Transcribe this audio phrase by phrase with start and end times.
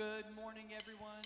[0.00, 1.20] Good morning, everyone.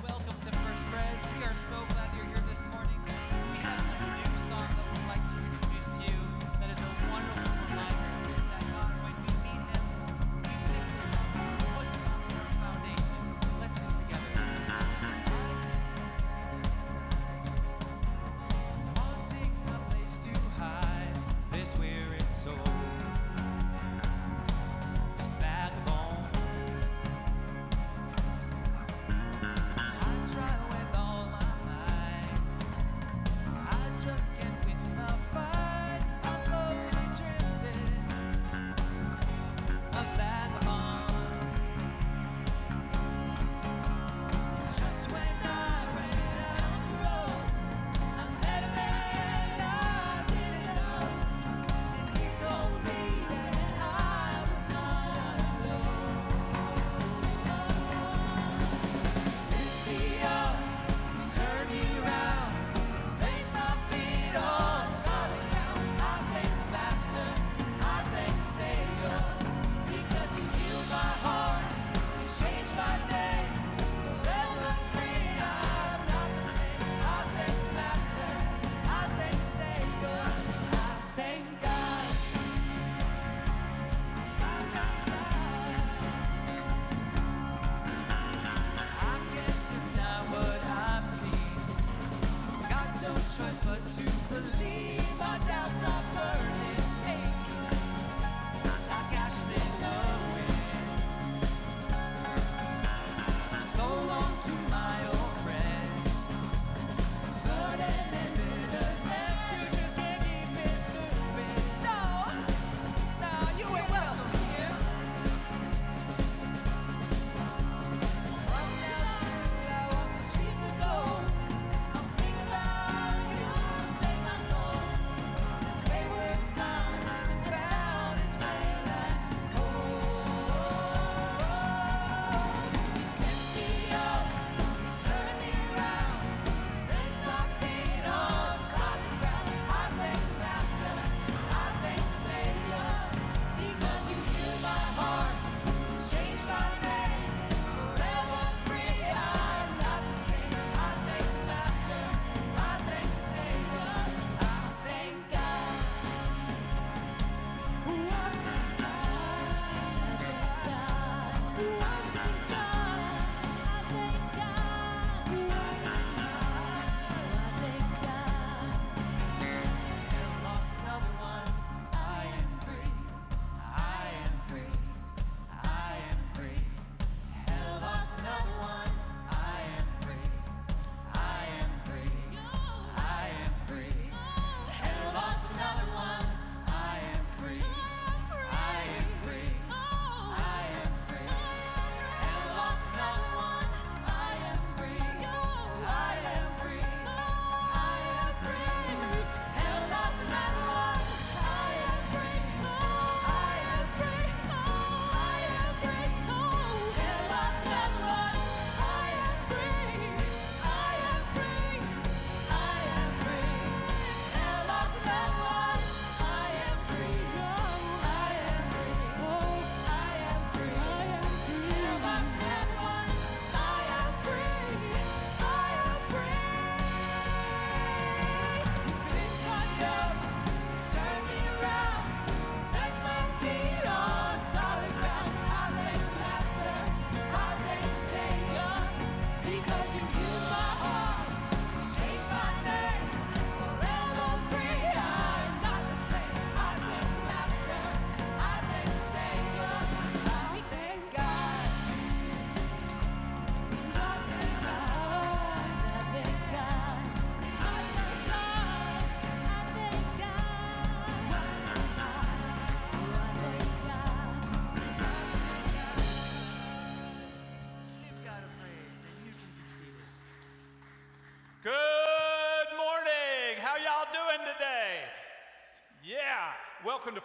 [0.00, 1.26] Welcome to First Pres.
[1.36, 2.96] We are so glad you're here this morning.
[3.04, 6.16] We have a new song that we'd like to introduce you
[6.56, 8.11] that is a wonderful reminder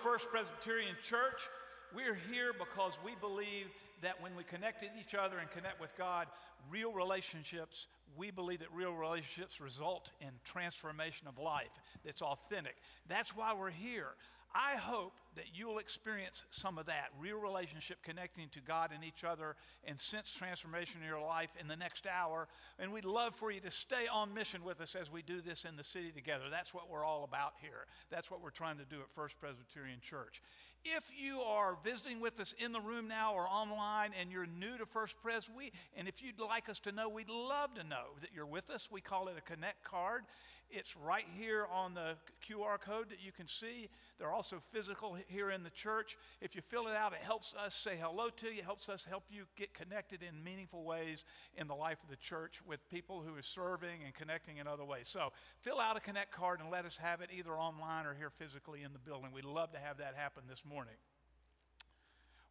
[0.07, 1.49] First Presbyterian Church,
[1.93, 3.65] we're here because we believe
[4.01, 6.27] that when we connect with each other and connect with God,
[6.71, 12.77] real relationships, we believe that real relationships result in transformation of life that's authentic.
[13.09, 14.11] That's why we're here.
[14.57, 19.23] I hope that you'll experience some of that real relationship connecting to God and each
[19.23, 22.47] other and sense transformation in your life in the next hour.
[22.79, 25.63] And we'd love for you to stay on mission with us as we do this
[25.63, 26.45] in the city together.
[26.49, 27.85] That's what we're all about here.
[28.09, 30.41] That's what we're trying to do at First Presbyterian Church.
[30.83, 34.77] If you are visiting with us in the room now or online and you're new
[34.79, 38.15] to First Pres, we and if you'd like us to know, we'd love to know
[38.21, 38.87] that you're with us.
[38.91, 40.23] We call it a connect card.
[40.69, 42.15] It's right here on the
[42.47, 43.89] QR code that you can see.
[44.19, 46.17] They're also physical here in the church.
[46.41, 49.23] If you fill it out, it helps us say hello to you, helps us help
[49.29, 51.23] you get connected in meaningful ways
[51.55, 54.85] in the life of the church with people who are serving and connecting in other
[54.85, 55.07] ways.
[55.07, 58.29] So fill out a Connect card and let us have it either online or here
[58.29, 59.31] physically in the building.
[59.33, 60.95] We'd love to have that happen this morning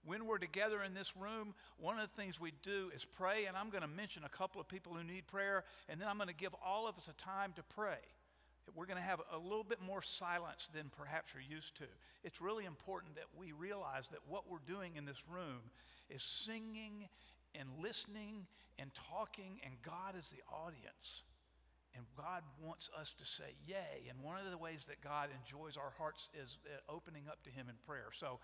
[0.07, 3.57] when we're together in this room, one of the things we do is pray, and
[3.57, 6.29] I'm going to mention a couple of people who need prayer, and then I'm going
[6.29, 7.99] to give all of us a time to pray.
[8.75, 11.85] We're going to have a little bit more silence than perhaps you're used to.
[12.25, 15.71] It's really important that we realize that what we're doing in this room
[16.11, 17.09] is singing
[17.55, 18.47] and listening
[18.79, 21.23] and talking, and God is the audience.
[21.97, 24.11] And God wants us to say yay.
[24.11, 27.51] And one of the ways that God enjoys our hearts is uh, opening up to
[27.51, 28.09] Him in prayer.
[28.13, 28.39] So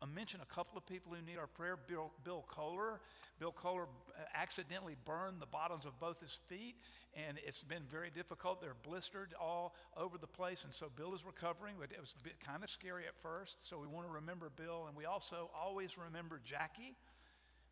[0.00, 1.76] I'll mention a couple of people who need our prayer.
[1.76, 3.00] Bill, Bill Kohler.
[3.40, 6.76] Bill Kohler uh, accidentally burned the bottoms of both his feet,
[7.14, 8.60] and it's been very difficult.
[8.60, 11.74] They're blistered all over the place, and so Bill is recovering.
[11.80, 12.14] But it was
[12.44, 15.98] kind of scary at first, so we want to remember Bill, and we also always
[15.98, 16.94] remember Jackie.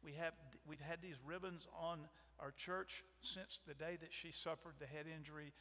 [0.02, 0.34] We have,
[0.66, 2.00] we've had these ribbons on
[2.40, 5.52] our church since the day that she suffered the head injury.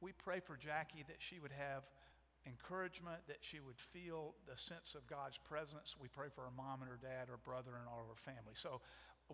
[0.00, 1.82] We pray for Jackie that she would have
[2.46, 5.96] encouragement, that she would feel the sense of God's presence.
[6.00, 8.54] We pray for her mom and her dad, her brother, and all of her family.
[8.54, 8.80] So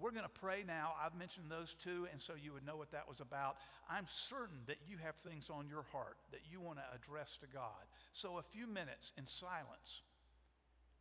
[0.01, 0.95] we're going to pray now.
[0.97, 3.57] I've mentioned those two, and so you would know what that was about.
[3.91, 7.47] I'm certain that you have things on your heart that you want to address to
[7.53, 7.85] God.
[8.13, 10.01] So a few minutes in silence,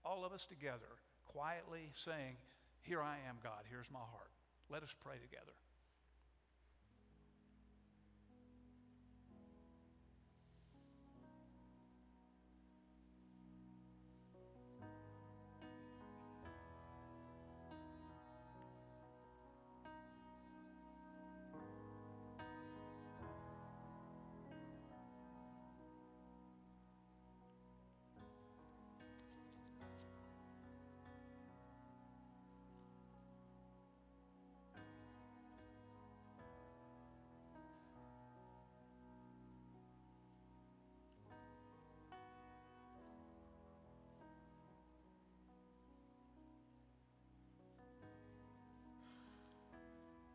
[0.04, 2.36] all of us together, quietly saying,
[2.82, 4.32] Here I am, God, here's my heart.
[4.70, 5.56] Let us pray together.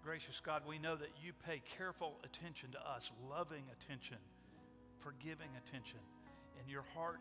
[0.07, 4.23] Gracious God, we know that you pay careful attention to us, loving attention,
[5.03, 5.99] forgiving attention,
[6.61, 7.19] and your heart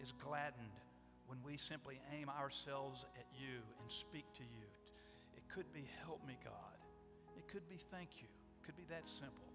[0.00, 0.78] is gladdened
[1.26, 4.70] when we simply aim ourselves at you and speak to you.
[5.34, 6.78] It could be, help me, God.
[7.36, 8.30] It could be, thank you.
[8.30, 9.50] It could be that simple.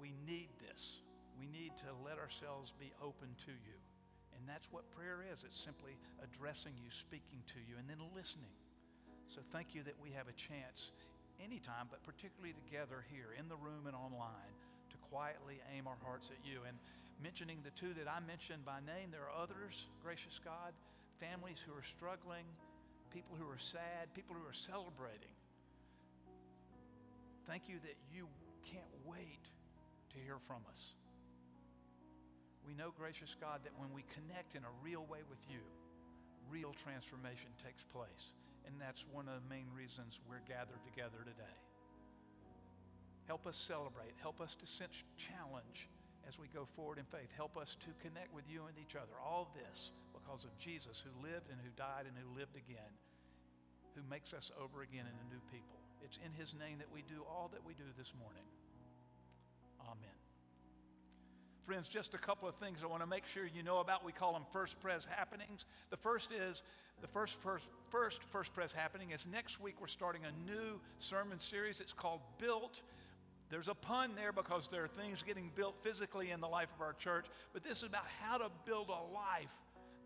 [0.00, 1.02] We need this.
[1.34, 3.78] We need to let ourselves be open to you.
[4.38, 8.54] And that's what prayer is it's simply addressing you, speaking to you, and then listening.
[9.28, 10.92] So thank you that we have a chance
[11.36, 14.52] anytime, but particularly together here in the room and online
[14.90, 16.64] to quietly aim our hearts at you.
[16.66, 16.76] And
[17.22, 20.72] mentioning the two that I mentioned by name, there are others, gracious God,
[21.20, 22.48] families who are struggling,
[23.12, 25.34] people who are sad, people who are celebrating.
[27.46, 28.28] Thank you that you
[28.64, 29.44] can't wait
[30.12, 30.96] to hear from us.
[32.66, 35.64] We know, gracious God, that when we connect in a real way with you,
[36.50, 38.36] real transformation takes place.
[38.68, 41.56] And that's one of the main reasons we're gathered together today.
[43.24, 44.12] Help us celebrate.
[44.20, 45.88] Help us to sense challenge
[46.28, 47.32] as we go forward in faith.
[47.32, 49.16] Help us to connect with you and each other.
[49.24, 52.92] All this because of Jesus who lived and who died and who lived again,
[53.96, 55.80] who makes us over again into new people.
[56.04, 58.44] It's in his name that we do all that we do this morning.
[59.80, 60.18] Amen.
[61.64, 64.04] Friends, just a couple of things I want to make sure you know about.
[64.04, 65.64] We call them First Pres happenings.
[65.90, 66.62] The first is
[67.00, 71.40] the first, first, first First Pres happening is next week we're starting a new sermon
[71.40, 71.80] series.
[71.80, 72.82] It's called Built.
[73.50, 76.82] There's a pun there because there are things getting built physically in the life of
[76.82, 79.54] our church, but this is about how to build a life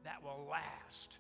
[0.05, 1.19] that will last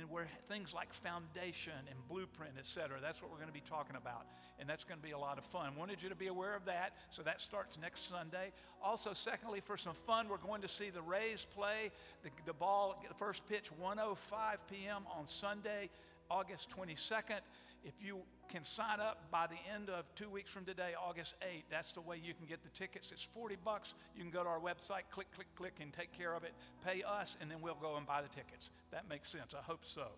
[0.00, 3.62] and where things like foundation and blueprint, et cetera, that's what we're going to be
[3.68, 4.26] talking about.
[4.58, 5.76] And that's going to be a lot of fun.
[5.76, 6.94] Wanted you to be aware of that.
[7.10, 8.52] So that starts next Sunday.
[8.82, 11.90] Also, secondly, for some fun, we're going to see the Rays play
[12.22, 15.02] the, the ball, the first pitch, 105 p.m.
[15.14, 15.90] on Sunday,
[16.30, 17.40] August 22nd.
[17.84, 21.62] If you can sign up by the end of two weeks from today, August 8th,
[21.70, 23.12] that's the way you can get the tickets.
[23.12, 23.94] It's 40 bucks.
[24.16, 26.52] You can go to our website, click, click, click, and take care of it.
[26.84, 28.70] Pay us, and then we'll go and buy the tickets.
[28.90, 29.54] That makes sense.
[29.54, 30.08] I hope so.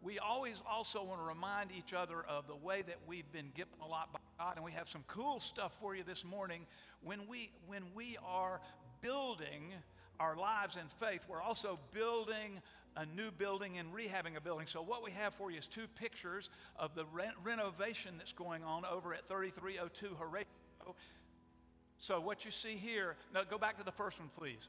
[0.00, 3.74] We always also want to remind each other of the way that we've been given
[3.84, 6.66] a lot by God, and we have some cool stuff for you this morning.
[7.04, 8.60] When we when we are
[9.00, 9.72] building
[10.18, 12.60] our lives in faith, we're also building
[12.96, 14.66] a new building and rehabbing a building.
[14.66, 18.62] So, what we have for you is two pictures of the re- renovation that's going
[18.64, 20.46] on over at 3302 Horatio.
[21.98, 24.68] So, what you see here, now go back to the first one, please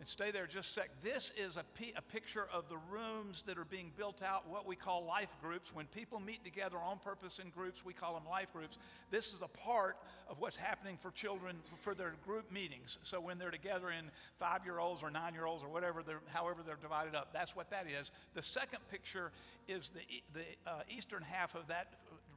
[0.00, 0.90] and stay there just a sec.
[1.02, 4.66] This is a, p- a picture of the rooms that are being built out, what
[4.66, 5.74] we call life groups.
[5.74, 8.78] When people meet together on purpose in groups, we call them life groups.
[9.10, 9.98] This is a part
[10.30, 12.96] of what's happening for children for their group meetings.
[13.02, 16.22] So when they're together in five year olds or nine year olds or whatever, they're,
[16.32, 18.10] however they're divided up, that's what that is.
[18.32, 19.32] The second picture
[19.68, 20.00] is the,
[20.32, 21.88] the uh, eastern half of that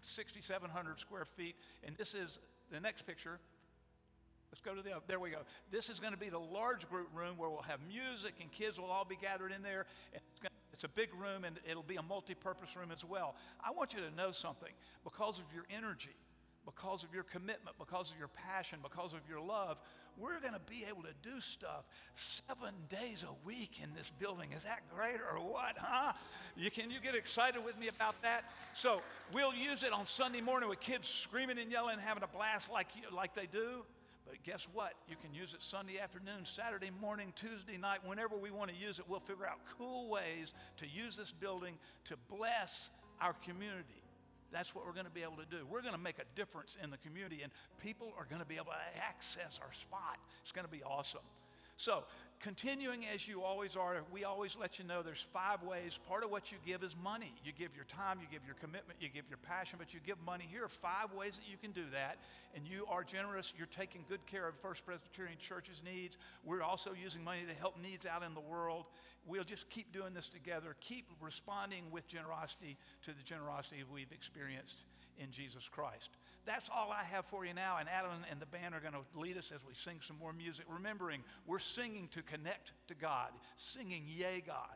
[0.02, 1.56] 6,700 square feet,
[1.86, 2.40] and this is
[2.72, 3.40] the next picture.
[4.54, 5.40] Let's go to the, there we go.
[5.72, 8.78] This is going to be the large group room where we'll have music and kids
[8.78, 9.88] will all be gathered in there.
[10.72, 13.34] It's, a big room and it'll be a multi purpose room as well.
[13.66, 14.70] I want you to know something.
[15.04, 16.16] Because of your energy,
[16.66, 19.80] because of your commitment, because of your passion, because of your love,
[20.20, 24.52] we're going to be able to do stuff seven days a week in this building.
[24.56, 26.14] Is that great or what, huh?
[26.56, 28.44] You, can you get excited with me about that?
[28.76, 29.02] So
[29.34, 32.72] we'll use it on Sunday morning with kids screaming and yelling and having a blast
[32.72, 33.84] like, you, like they do.
[34.34, 34.94] But guess what?
[35.08, 38.98] You can use it Sunday afternoon, Saturday morning, Tuesday night, whenever we want to use
[38.98, 39.06] it.
[39.08, 41.76] We'll figure out cool ways to use this building
[42.06, 42.90] to bless
[43.22, 44.02] our community.
[44.52, 45.68] That's what we're going to be able to do.
[45.70, 47.52] We're going to make a difference in the community, and
[47.84, 50.18] people are going to be able to access our spot.
[50.42, 51.22] It's going to be awesome.
[51.78, 52.04] So,
[52.44, 55.98] continuing as you always are, we always let you know there's five ways.
[56.10, 57.34] Part of what you give is money.
[57.46, 60.18] You give your time, you give your commitment, you give your passion, but you give
[60.26, 60.46] money.
[60.52, 62.18] Here are five ways that you can do that.
[62.54, 63.54] And you are generous.
[63.58, 66.18] You're taking good care of First Presbyterian Church's needs.
[66.44, 68.86] We're also using money to help needs out in the world.
[69.26, 70.76] We'll just keep doing this together.
[70.82, 74.84] Keep responding with generosity to the generosity we've experienced
[75.20, 76.10] in Jesus Christ.
[76.46, 77.78] That's all I have for you now.
[77.80, 80.34] And Adam and the band are going to lead us as we sing some more
[80.34, 80.66] music.
[80.68, 84.76] Remembering, we're singing to connect to God, singing, Yay, God.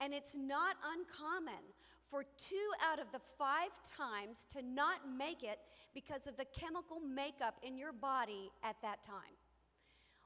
[0.00, 1.62] and it's not uncommon
[2.06, 5.58] for two out of the five times to not make it
[5.94, 9.36] because of the chemical makeup in your body at that time.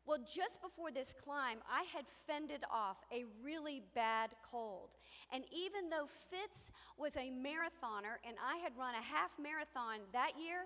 [0.07, 4.89] Well, just before this climb, I had fended off a really bad cold.
[5.31, 10.33] And even though Fitz was a marathoner and I had run a half marathon that
[10.43, 10.65] year,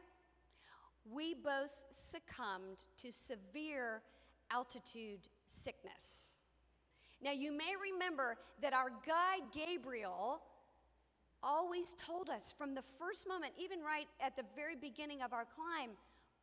[1.11, 4.03] we both succumbed to severe
[4.53, 6.31] altitude sickness.
[7.21, 10.41] Now, you may remember that our guide Gabriel
[11.43, 15.45] always told us from the first moment, even right at the very beginning of our
[15.45, 15.91] climb,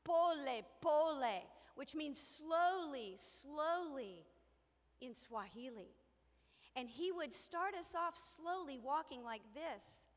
[0.04, 1.44] pole, pole,
[1.76, 4.26] which means slowly, slowly
[5.02, 5.96] in Swahili.
[6.76, 10.08] And he would start us off slowly walking like this.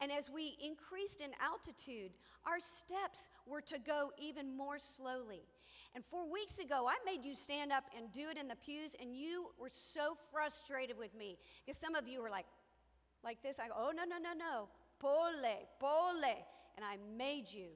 [0.00, 2.12] And as we increased in altitude,
[2.44, 5.42] our steps were to go even more slowly.
[5.94, 8.96] And four weeks ago, I made you stand up and do it in the pews,
[9.00, 12.46] and you were so frustrated with me because some of you were like,
[13.24, 13.58] like this.
[13.58, 14.68] I go, oh, no, no, no, no.
[14.98, 16.24] Pole, pole.
[16.76, 17.68] And I made you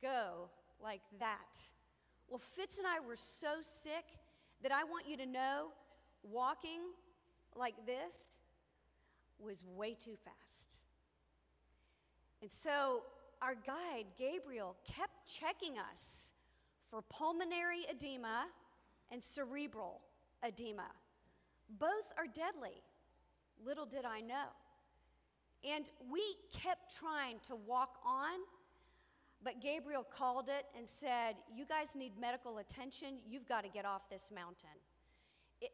[0.00, 0.48] go
[0.82, 1.58] like that.
[2.28, 4.04] Well, Fitz and I were so sick
[4.62, 5.68] that I want you to know
[6.22, 6.80] walking
[7.56, 8.40] like this
[9.38, 10.76] was way too fast.
[12.42, 13.02] And so
[13.42, 16.32] our guide, Gabriel, kept checking us
[16.90, 18.46] for pulmonary edema
[19.10, 20.00] and cerebral
[20.46, 20.90] edema.
[21.78, 22.82] Both are deadly.
[23.64, 24.48] Little did I know.
[25.68, 28.38] And we kept trying to walk on,
[29.44, 33.18] but Gabriel called it and said, You guys need medical attention.
[33.28, 34.70] You've got to get off this mountain.
[35.60, 35.70] It,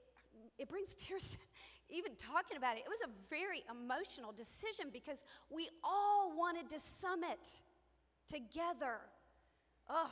[0.59, 1.38] it brings tears
[1.88, 2.81] even talking about it.
[2.81, 7.49] It was a very emotional decision because we all wanted to summit
[8.29, 8.99] together.
[9.88, 10.11] Oh,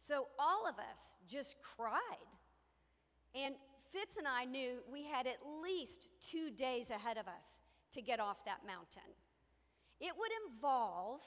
[0.00, 2.00] so all of us just cried.
[3.34, 3.54] And
[3.96, 7.60] Fitz and I knew we had at least two days ahead of us
[7.92, 9.10] to get off that mountain.
[10.00, 11.22] It would involve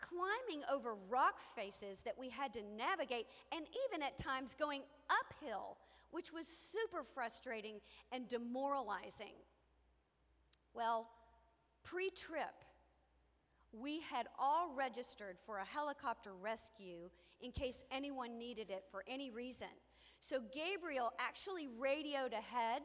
[0.00, 5.76] climbing over rock faces that we had to navigate, and even at times going uphill,
[6.10, 7.76] which was super frustrating
[8.10, 9.34] and demoralizing.
[10.74, 11.08] Well,
[11.84, 12.64] pre trip,
[13.72, 17.10] we had all registered for a helicopter rescue
[17.40, 19.68] in case anyone needed it for any reason.
[20.20, 22.82] So Gabriel actually radioed ahead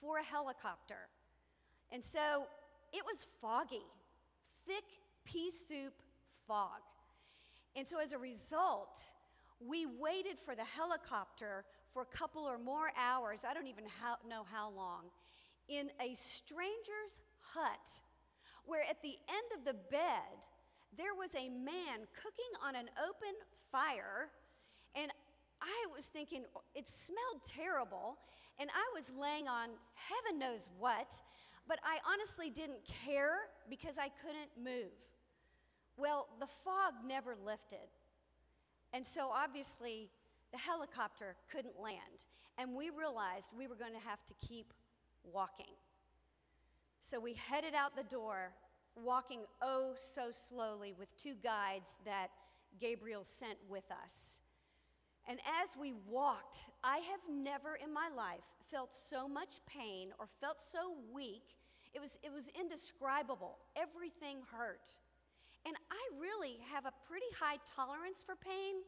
[0.00, 1.08] for a helicopter.
[1.92, 2.46] And so
[2.92, 3.86] it was foggy,
[4.66, 4.84] thick
[5.24, 5.94] pea soup
[6.46, 6.80] fog.
[7.76, 8.98] And so as a result,
[9.60, 14.16] we waited for the helicopter for a couple or more hours, I don't even how,
[14.28, 15.10] know how long,
[15.68, 18.00] in a stranger's hut
[18.64, 20.38] where at the end of the bed
[20.96, 23.34] there was a man cooking on an open
[23.70, 24.30] fire.
[25.62, 26.44] I was thinking,
[26.74, 28.18] it smelled terrible.
[28.58, 31.14] And I was laying on heaven knows what,
[31.66, 33.36] but I honestly didn't care
[33.70, 34.92] because I couldn't move.
[35.96, 37.88] Well, the fog never lifted.
[38.92, 40.10] And so obviously,
[40.52, 42.26] the helicopter couldn't land.
[42.58, 44.74] And we realized we were going to have to keep
[45.24, 45.72] walking.
[47.00, 48.52] So we headed out the door,
[48.94, 52.28] walking oh so slowly with two guides that
[52.78, 54.40] Gabriel sent with us.
[55.30, 60.26] And as we walked, I have never in my life felt so much pain or
[60.26, 61.54] felt so weak.
[61.94, 63.58] It was, it was indescribable.
[63.76, 64.90] Everything hurt.
[65.64, 68.82] And I really have a pretty high tolerance for pain.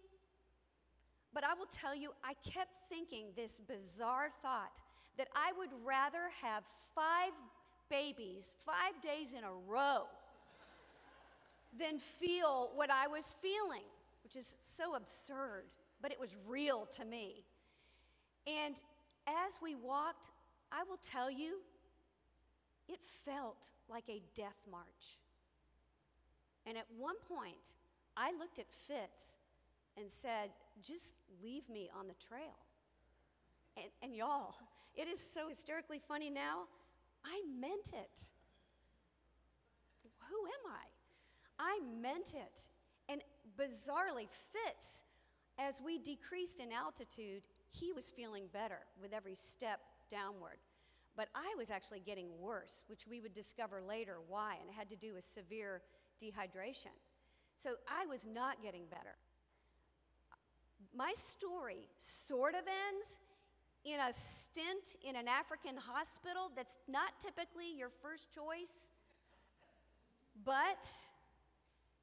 [1.33, 4.83] But I will tell you, I kept thinking this bizarre thought
[5.19, 7.33] that I would rather have five
[7.89, 10.07] babies five days in a row
[11.79, 13.87] than feel what I was feeling,
[14.25, 15.67] which is so absurd,
[16.03, 17.45] but it was real to me.
[18.47, 18.75] And
[19.27, 20.31] as we walked,
[20.73, 21.59] I will tell you,
[22.89, 25.19] it felt like a death march.
[26.67, 27.75] And at one point,
[28.17, 29.39] I looked at Fitz
[29.97, 30.51] and said,
[30.83, 32.59] just leave me on the trail.
[33.77, 34.55] And, and y'all,
[34.97, 36.65] it is so hysterically funny now.
[37.25, 38.23] I meant it.
[40.29, 40.85] Who am I?
[41.59, 42.63] I meant it.
[43.09, 43.23] And
[43.59, 45.05] bizarrely, Fitz,
[45.59, 50.59] as we decreased in altitude, he was feeling better with every step downward.
[51.17, 54.89] But I was actually getting worse, which we would discover later why, and it had
[54.91, 55.83] to do with severe
[56.23, 56.95] dehydration.
[57.59, 59.17] So I was not getting better.
[60.97, 63.21] My story sort of ends
[63.85, 68.91] in a stint in an African hospital that's not typically your first choice.
[70.45, 70.89] But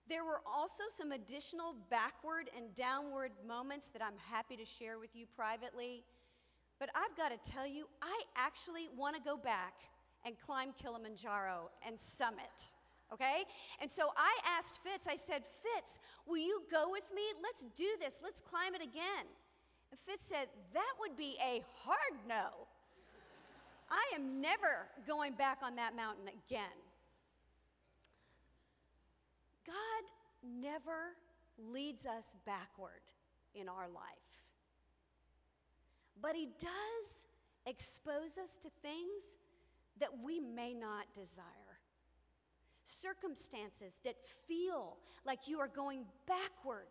[0.10, 5.15] there were also some additional backward and downward moments that I'm happy to share with
[5.15, 6.04] you privately.
[6.80, 9.74] But I've got to tell you, I actually want to go back
[10.26, 12.72] and climb Kilimanjaro and summit.
[13.13, 13.43] Okay?
[13.82, 17.22] And so I asked Fitz, I said, Fitz, will you go with me?
[17.41, 18.19] Let's do this.
[18.24, 19.26] Let's climb it again.
[19.91, 22.67] And Fitz said, That would be a hard no.
[23.89, 26.88] I am never going back on that mountain again.
[29.70, 30.04] God
[30.62, 31.14] never
[31.72, 33.04] leads us backward
[33.54, 34.52] in our life,
[36.22, 37.28] but He does
[37.66, 39.38] expose us to things
[40.00, 41.44] that we may not desire.
[42.84, 44.16] Circumstances that
[44.48, 46.88] feel like you are going backward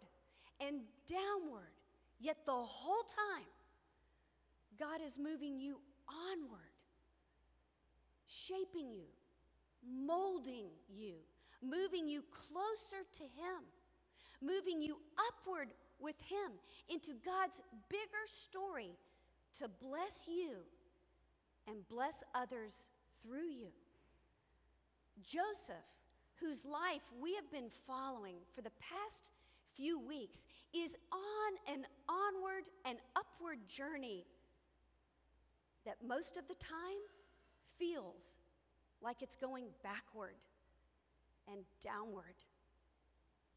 [0.61, 1.73] and downward,
[2.21, 3.47] yet the whole time,
[4.79, 6.61] God is moving you onward,
[8.29, 9.09] shaping you,
[9.85, 11.15] molding you
[11.63, 13.65] moving you closer to Him,
[14.41, 15.69] moving you upward
[16.01, 16.53] with Him
[16.89, 18.97] into God's bigger story
[19.59, 20.57] to bless you
[21.67, 22.91] and bless others
[23.23, 23.69] through you.
[25.23, 25.77] Joseph,
[26.41, 29.31] whose life we have been following for the past
[29.75, 34.25] few weeks, is on an onward and upward journey
[35.85, 37.01] that most of the time
[37.79, 38.37] feels
[39.01, 40.37] like it's going backward
[41.53, 42.35] and downward.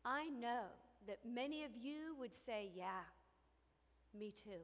[0.04, 0.66] I know
[1.08, 3.04] that many of you would say, Yeah,
[4.18, 4.62] me too.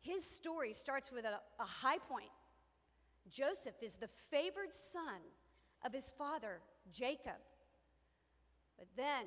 [0.00, 2.30] His story starts with a, a high point.
[3.30, 5.22] Joseph is the favored son
[5.84, 6.60] of his father,
[6.92, 7.40] Jacob.
[8.78, 9.26] But then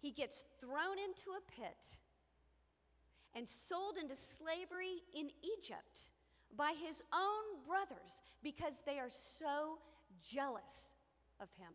[0.00, 1.98] he gets thrown into a pit
[3.34, 6.10] and sold into slavery in Egypt
[6.56, 9.78] by his own brothers because they are so
[10.22, 10.90] jealous
[11.40, 11.72] of him.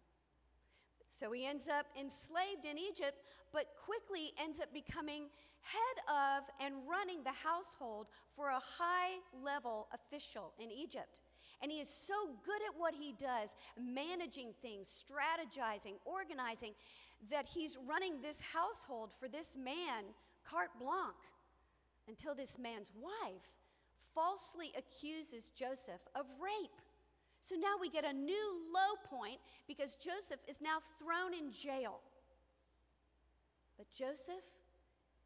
[1.09, 5.29] So he ends up enslaved in Egypt, but quickly ends up becoming
[5.61, 11.21] head of and running the household for a high level official in Egypt.
[11.61, 16.73] And he is so good at what he does, managing things, strategizing, organizing,
[17.31, 20.03] that he's running this household for this man,
[20.43, 21.15] carte blanche,
[22.09, 23.53] until this man's wife
[24.13, 26.75] falsely accuses Joseph of rape.
[27.41, 31.99] So now we get a new low point because Joseph is now thrown in jail.
[33.77, 34.45] But Joseph,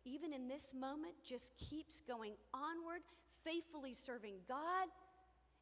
[0.06, 3.02] even in this moment, just keeps going onward,
[3.44, 4.88] faithfully serving God,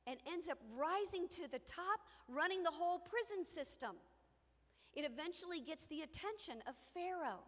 [0.07, 1.99] and ends up rising to the top,
[2.29, 3.95] running the whole prison system.
[4.93, 7.43] It eventually gets the attention of Pharaoh.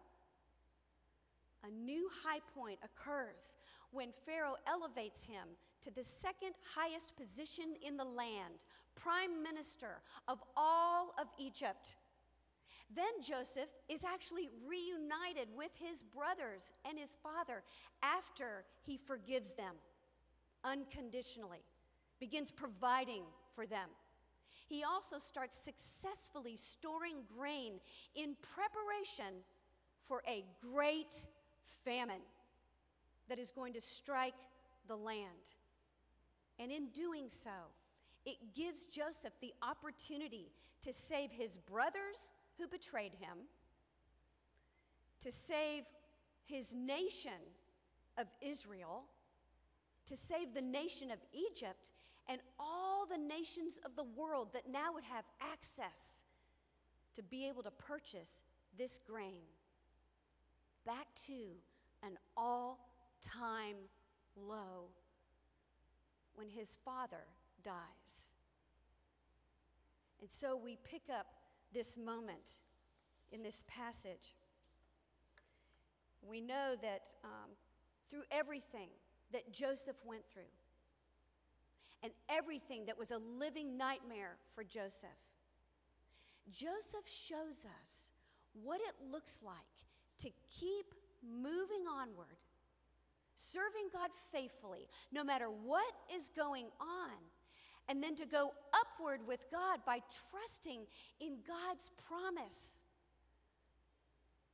[1.66, 3.56] A new high point occurs
[3.90, 5.48] when Pharaoh elevates him
[5.82, 11.96] to the second highest position in the land, prime minister of all of Egypt.
[12.94, 17.62] Then Joseph is actually reunited with his brothers and his father
[18.02, 19.74] after he forgives them
[20.64, 21.62] unconditionally,
[22.18, 23.22] begins providing
[23.54, 23.88] for them.
[24.68, 27.80] he also starts successfully storing grain
[28.14, 29.42] in preparation
[30.00, 31.26] for a great
[31.84, 32.22] famine
[33.28, 34.34] that is going to strike
[34.86, 35.26] the land.
[36.58, 37.50] And in doing so,
[38.24, 40.50] it gives Joseph the opportunity
[40.82, 43.38] to save his brothers who betrayed him,
[45.20, 45.84] to save
[46.46, 47.32] his nation
[48.16, 49.04] of Israel,
[50.06, 51.90] to save the nation of Egypt,
[52.28, 56.24] and all the nations of the world that now would have access
[57.14, 58.42] to be able to purchase
[58.76, 59.42] this grain
[60.88, 61.34] back to
[62.02, 62.78] an all
[63.22, 63.76] time
[64.34, 64.88] low
[66.34, 67.26] when his father
[67.62, 68.32] dies.
[70.22, 71.26] And so we pick up
[71.74, 72.52] this moment
[73.30, 74.34] in this passage.
[76.26, 77.50] We know that um,
[78.08, 78.88] through everything
[79.30, 80.42] that Joseph went through,
[82.02, 85.10] and everything that was a living nightmare for Joseph,
[86.50, 88.10] Joseph shows us
[88.62, 89.77] what it looks like
[90.18, 92.38] to keep moving onward,
[93.36, 97.16] serving God faithfully, no matter what is going on,
[97.88, 100.00] and then to go upward with God by
[100.30, 100.80] trusting
[101.20, 102.82] in God's promise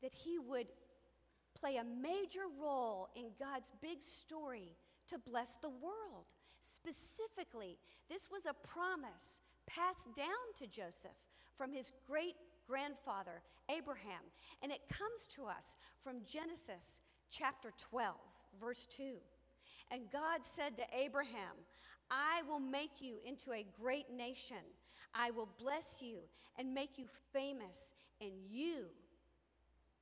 [0.03, 0.67] that He would
[1.59, 4.77] play a major role in God's big story
[5.09, 6.27] to bless the world.
[6.61, 11.17] Specifically, this was a promise passed down to Joseph
[11.57, 12.35] from his great
[12.69, 14.23] grandfather, Abraham.
[14.63, 17.01] And it comes to us from Genesis
[17.31, 18.15] chapter 12,
[18.61, 19.03] verse 2.
[19.91, 21.57] And God said to Abraham,
[22.11, 24.65] I will make you into a great nation.
[25.15, 26.19] I will bless you
[26.59, 28.87] and make you famous, and you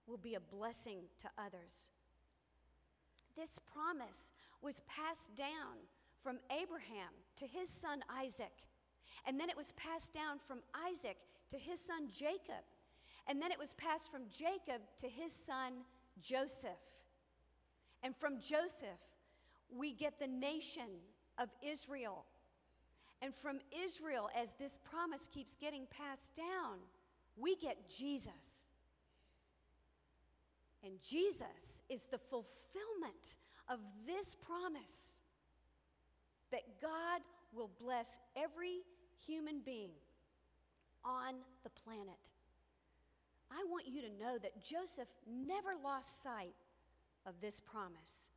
[0.06, 1.88] will be a blessing to others.
[3.36, 5.88] This promise was passed down
[6.22, 8.52] from Abraham to his son Isaac.
[9.26, 10.58] And then it was passed down from
[10.88, 11.16] Isaac
[11.52, 12.64] to his son Jacob.
[13.28, 15.84] And then it was passed from Jacob to his son
[16.20, 16.70] Joseph.
[18.02, 19.00] And from Joseph,
[19.70, 20.88] we get the nation
[21.38, 22.24] of Israel.
[23.20, 26.78] And from Israel, as this promise keeps getting passed down,
[27.36, 28.66] we get Jesus.
[30.84, 33.36] And Jesus is the fulfillment
[33.68, 35.18] of this promise
[36.50, 37.20] that God
[37.54, 38.80] will bless every
[39.24, 39.92] human being
[41.04, 41.34] on
[41.64, 42.30] the planet.
[43.50, 46.54] I want you to know that Joseph never lost sight
[47.26, 48.30] of this promise.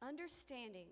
[0.00, 0.86] Understanding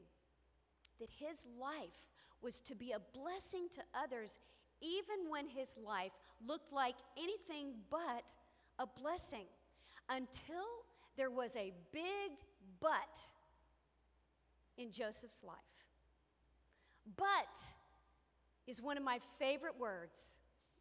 [1.01, 2.09] that his life
[2.43, 4.39] was to be a blessing to others,
[4.81, 6.13] even when his life
[6.47, 8.35] looked like anything but
[8.79, 9.47] a blessing,
[10.09, 10.85] until
[11.17, 12.33] there was a big
[12.81, 13.21] but
[14.77, 15.57] in Joseph's life.
[17.17, 17.75] But
[18.67, 20.39] is one of my favorite words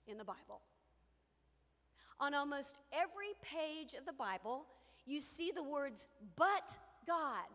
[0.07, 0.61] in the Bible.
[2.19, 4.65] On almost every page of the Bible,
[5.05, 6.77] you see the words, but
[7.07, 7.47] God,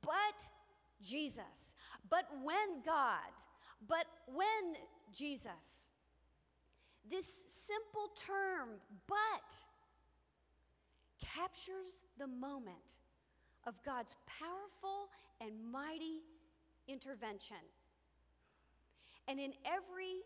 [0.00, 0.48] but
[1.02, 1.74] Jesus,
[2.08, 3.32] but when God,
[3.86, 4.76] but when
[5.12, 5.88] Jesus.
[7.10, 9.54] This simple term, but,
[11.20, 12.98] captures the moment
[13.66, 15.08] of God's powerful
[15.40, 16.20] and mighty
[16.88, 17.56] intervention.
[19.28, 20.22] And in every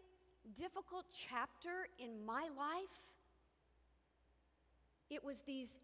[0.55, 3.13] difficult chapter in my life,
[5.11, 5.79] it was these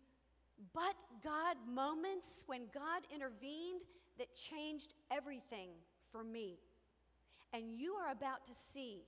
[0.72, 3.82] but God moments when God intervened
[4.18, 5.70] that changed everything
[6.10, 6.58] for me.
[7.52, 9.02] And you are about to see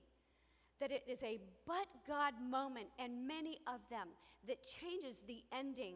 [0.79, 4.09] that it is a but God moment, and many of them,
[4.47, 5.95] that changes the ending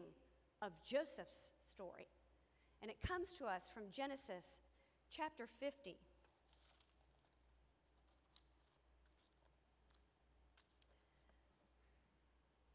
[0.62, 2.08] of Joseph's story.
[2.82, 4.58] And it comes to us from Genesis
[5.10, 5.96] chapter 50.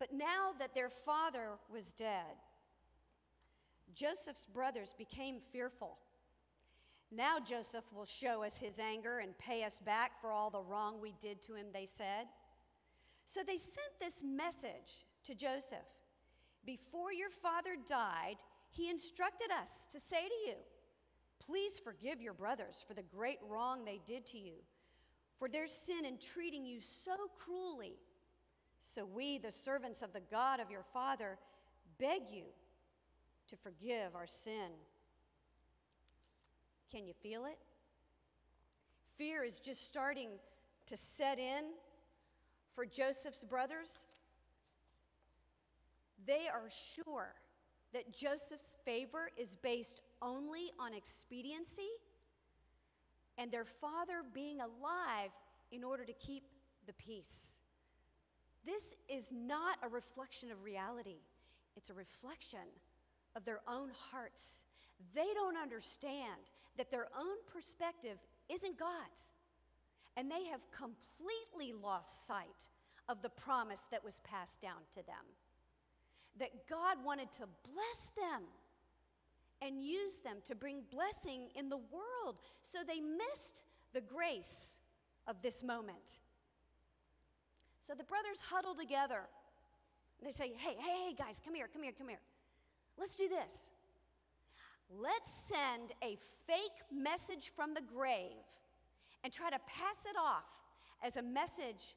[0.07, 2.37] But now that their father was dead,
[3.95, 5.97] Joseph's brothers became fearful.
[7.11, 11.01] Now Joseph will show us his anger and pay us back for all the wrong
[11.01, 12.27] we did to him, they said.
[13.25, 15.87] So they sent this message to Joseph
[16.65, 18.37] Before your father died,
[18.69, 20.55] he instructed us to say to you,
[21.39, 24.57] Please forgive your brothers for the great wrong they did to you,
[25.39, 27.95] for their sin in treating you so cruelly.
[28.79, 31.37] So we, the servants of the God of your father,
[31.99, 32.45] beg you
[33.47, 34.71] to forgive our sin.
[36.91, 37.57] Can you feel it?
[39.17, 40.29] Fear is just starting
[40.87, 41.63] to set in
[42.73, 44.05] for Joseph's brothers.
[46.25, 47.33] They are sure
[47.93, 51.89] that Joseph's favor is based only on expediency
[53.37, 55.31] and their father being alive
[55.71, 56.43] in order to keep
[56.87, 57.61] the peace.
[58.65, 61.21] This is not a reflection of reality,
[61.75, 62.67] it's a reflection
[63.35, 64.65] of their own hearts.
[65.13, 68.17] They don't understand that their own perspective
[68.49, 69.33] isn't God's,
[70.15, 72.69] and they have completely lost sight
[73.09, 75.35] of the promise that was passed down to them.
[76.39, 78.43] That God wanted to bless them
[79.61, 84.79] and use them to bring blessing in the world, so they missed the grace
[85.27, 86.19] of this moment.
[87.85, 89.21] So the brothers huddle together.
[90.23, 92.21] They say, Hey, hey, hey, guys, come here, come here, come here.
[92.97, 93.69] Let's do this.
[94.89, 96.17] Let's send a
[96.47, 98.41] fake message from the grave
[99.23, 100.63] and try to pass it off
[101.03, 101.95] as a message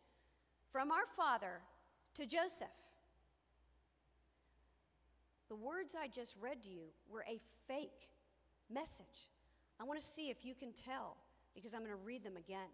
[0.71, 1.61] from our father
[2.17, 2.69] to Joseph.
[5.49, 8.11] The words I just read to you were a fake
[8.71, 9.29] message.
[9.81, 11.17] I want to see if you can tell
[11.55, 12.69] because I'm going to read them again.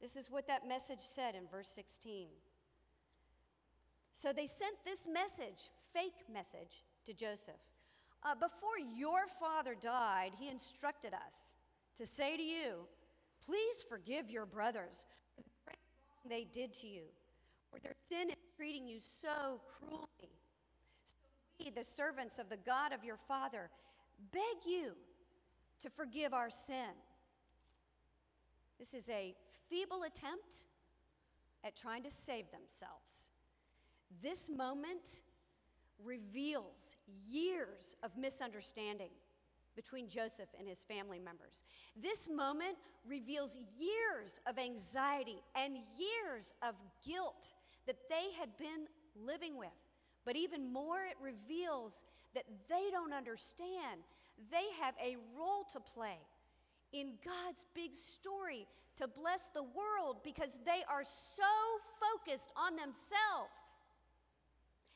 [0.00, 2.28] This is what that message said in verse 16.
[4.12, 7.54] So they sent this message, fake message, to Joseph.
[8.22, 11.54] Uh, before your father died, he instructed us
[11.96, 12.86] to say to you,
[13.44, 17.02] Please forgive your brothers for the great wrong they did to you,
[17.70, 20.34] for their sin in treating you so cruelly.
[21.04, 21.14] So
[21.60, 23.70] we, the servants of the God of your father,
[24.32, 24.92] beg you
[25.80, 26.90] to forgive our sin.
[28.78, 29.34] This is a
[29.68, 30.64] feeble attempt
[31.64, 33.30] at trying to save themselves.
[34.22, 35.20] This moment
[36.02, 36.96] reveals
[37.28, 39.10] years of misunderstanding
[39.74, 41.64] between Joseph and his family members.
[42.00, 46.74] This moment reveals years of anxiety and years of
[47.06, 47.52] guilt
[47.86, 49.68] that they had been living with.
[50.24, 52.04] But even more, it reveals
[52.34, 54.00] that they don't understand.
[54.50, 56.18] They have a role to play
[56.92, 58.66] in God's big story
[58.96, 61.42] to bless the world because they are so
[62.00, 63.76] focused on themselves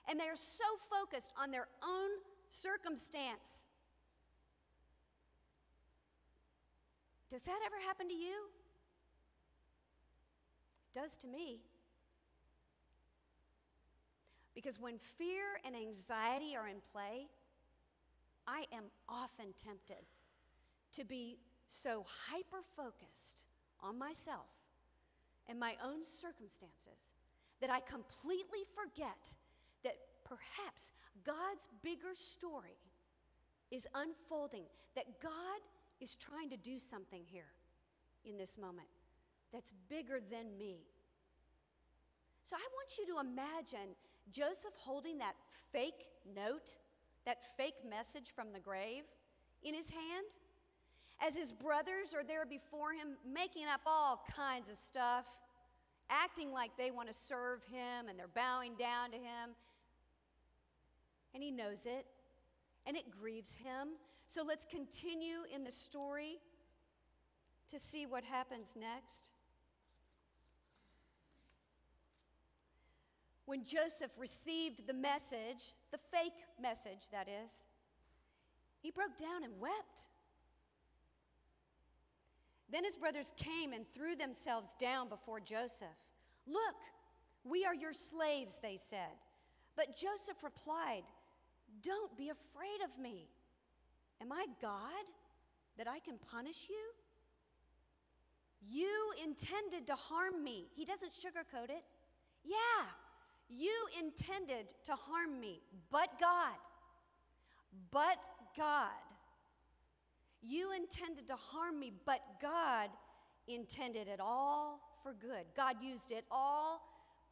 [0.08, 2.10] and they are so focused on their own
[2.48, 3.64] circumstance.
[7.30, 8.48] Does that ever happen to you?
[10.92, 11.60] It does to me.
[14.54, 17.28] Because when fear and anxiety are in play,
[18.46, 20.04] I am often tempted
[20.94, 21.38] to be
[21.70, 23.44] so hyper focused
[23.80, 24.50] on myself
[25.48, 27.14] and my own circumstances
[27.60, 29.34] that I completely forget
[29.84, 29.94] that
[30.24, 30.92] perhaps
[31.24, 32.78] God's bigger story
[33.70, 34.64] is unfolding,
[34.96, 35.60] that God
[36.00, 37.52] is trying to do something here
[38.24, 38.88] in this moment
[39.52, 40.78] that's bigger than me.
[42.42, 43.94] So I want you to imagine
[44.32, 45.34] Joseph holding that
[45.72, 46.78] fake note,
[47.26, 49.04] that fake message from the grave
[49.62, 50.26] in his hand
[51.24, 55.26] as his brothers are there before him, making up all kinds of stuff,
[56.08, 59.50] acting like they want to serve him and they're bowing down to him.
[61.34, 62.06] And he knows it,
[62.86, 63.90] and it grieves him.
[64.26, 66.38] So let's continue in the story
[67.68, 69.30] to see what happens next.
[73.46, 77.64] When Joseph received the message, the fake message, that is,
[78.80, 80.08] he broke down and wept.
[82.70, 85.88] Then his brothers came and threw themselves down before Joseph.
[86.46, 86.76] Look,
[87.44, 89.18] we are your slaves, they said.
[89.76, 91.02] But Joseph replied,
[91.82, 93.28] Don't be afraid of me.
[94.20, 95.04] Am I God
[95.78, 96.76] that I can punish you?
[98.68, 100.66] You intended to harm me.
[100.74, 101.84] He doesn't sugarcoat it.
[102.44, 102.86] Yeah,
[103.48, 105.60] you intended to harm me,
[105.90, 106.56] but God,
[107.90, 108.18] but
[108.56, 108.90] God
[110.42, 112.90] you intended to harm me, but God
[113.46, 115.44] intended it all for good.
[115.56, 116.80] God used it all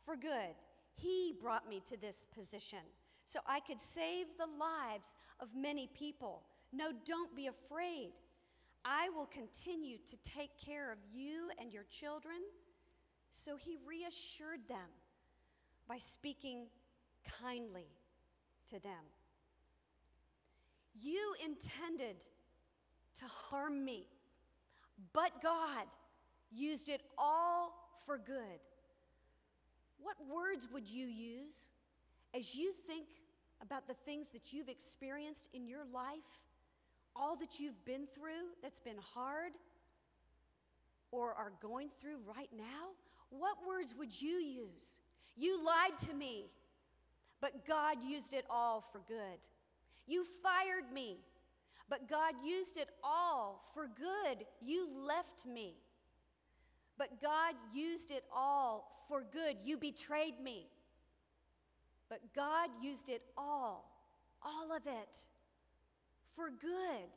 [0.05, 0.55] for good.
[0.95, 2.81] He brought me to this position
[3.25, 6.43] so I could save the lives of many people.
[6.73, 8.13] No, don't be afraid.
[8.85, 12.39] I will continue to take care of you and your children.
[13.31, 14.89] So he reassured them
[15.89, 16.67] by speaking
[17.41, 17.89] kindly
[18.71, 19.05] to them.
[21.01, 22.27] You intended
[23.19, 24.07] to harm me.
[25.13, 25.87] But God
[26.51, 27.73] used it all
[28.07, 28.61] for good.
[30.01, 31.67] What words would you use
[32.35, 33.07] as you think
[33.63, 36.45] about the things that you've experienced in your life,
[37.17, 39.53] all that you've been through that's been hard
[41.11, 42.91] or are going through right now?
[43.31, 45.01] What words would you use?
[45.37, 46.47] You lied to me,
[47.41, 49.39] but God used it all for good.
[50.07, 51.19] You fired me,
[51.89, 54.45] But God used it all for good.
[54.61, 55.75] You left me.
[56.99, 59.57] But God used it all for good.
[59.65, 60.67] You betrayed me.
[62.09, 63.91] But God used it all,
[64.43, 65.25] all of it,
[66.35, 67.09] for good.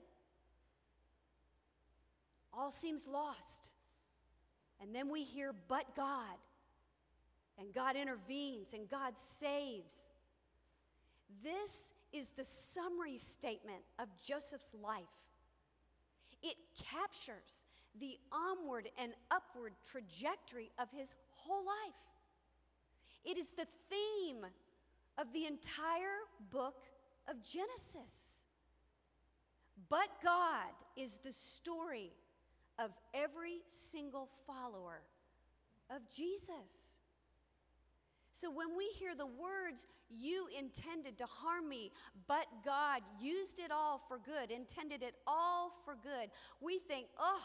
[2.53, 3.71] All seems lost.
[4.81, 6.37] And then we hear, but God.
[7.57, 10.09] And God intervenes and God saves.
[11.43, 15.03] This is the summary statement of Joseph's life.
[16.43, 17.65] It captures
[17.99, 22.09] the onward and upward trajectory of his whole life.
[23.23, 24.45] It is the theme
[25.17, 26.85] of the entire book
[27.29, 28.45] of Genesis.
[29.89, 32.11] But God is the story
[32.79, 35.01] of every single follower
[35.89, 36.90] of Jesus.
[38.41, 41.91] So when we hear the words, you intended to harm me,
[42.27, 47.43] but God used it all for good, intended it all for good, we think, oh,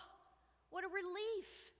[0.70, 1.72] what a relief.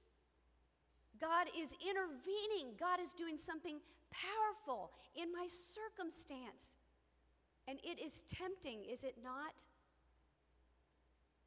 [1.19, 3.79] God is intervening, God is doing something
[4.11, 6.77] powerful in my circumstance.
[7.67, 9.65] And it is tempting, is it not,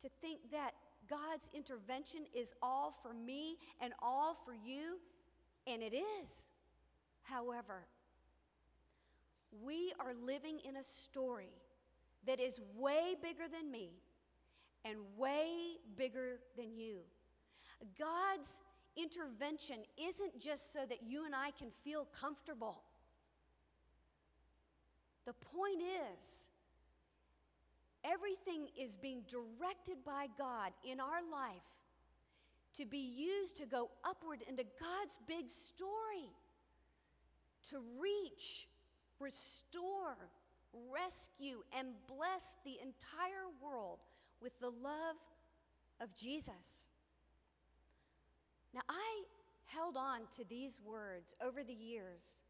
[0.02, 0.72] to think that
[1.08, 4.98] God's intervention is all for me and all for you,
[5.68, 6.50] and it is.
[7.30, 7.86] However,
[9.64, 11.54] we are living in a story
[12.26, 13.92] that is way bigger than me
[14.86, 17.00] and way bigger than you.
[17.98, 18.62] God's
[18.96, 22.82] intervention isn't just so that you and I can feel comfortable.
[25.26, 26.50] The point is,
[28.04, 31.62] everything is being directed by God in our life
[32.76, 36.32] to be used to go upward into God's big story,
[37.72, 38.68] to reach,
[39.20, 40.18] restore,
[40.92, 44.00] rescue, and bless the entire world
[44.42, 45.18] with the love
[46.00, 46.86] of Jesus.
[48.74, 49.24] Now, I
[49.66, 52.42] held on to these words over the years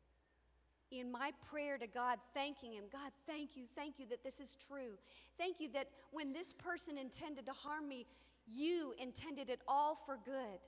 [0.91, 4.55] in my prayer to God, thanking Him God, thank you, thank you that this is
[4.67, 4.97] true.
[5.37, 8.05] Thank you that when this person intended to harm me,
[8.47, 10.59] you intended it all for good.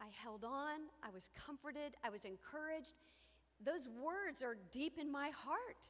[0.00, 2.94] I held on, I was comforted, I was encouraged.
[3.64, 5.88] Those words are deep in my heart.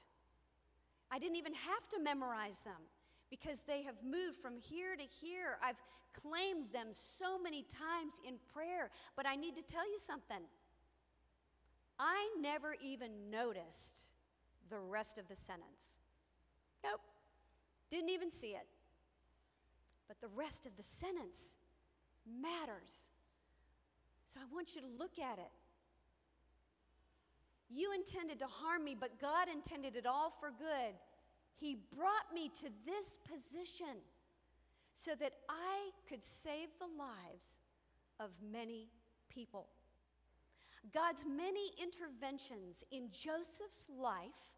[1.10, 2.82] I didn't even have to memorize them
[3.30, 5.58] because they have moved from here to here.
[5.62, 5.80] I've
[6.12, 10.42] claimed them so many times in prayer, but I need to tell you something.
[11.98, 14.06] I never even noticed
[14.70, 15.98] the rest of the sentence.
[16.84, 17.00] Nope,
[17.90, 18.66] didn't even see it.
[20.06, 21.56] But the rest of the sentence
[22.40, 23.10] matters.
[24.28, 25.50] So I want you to look at it.
[27.70, 30.94] You intended to harm me, but God intended it all for good.
[31.56, 34.02] He brought me to this position
[34.94, 37.56] so that I could save the lives
[38.20, 38.88] of many
[39.32, 39.66] people.
[40.92, 44.54] God's many interventions in Joseph's life,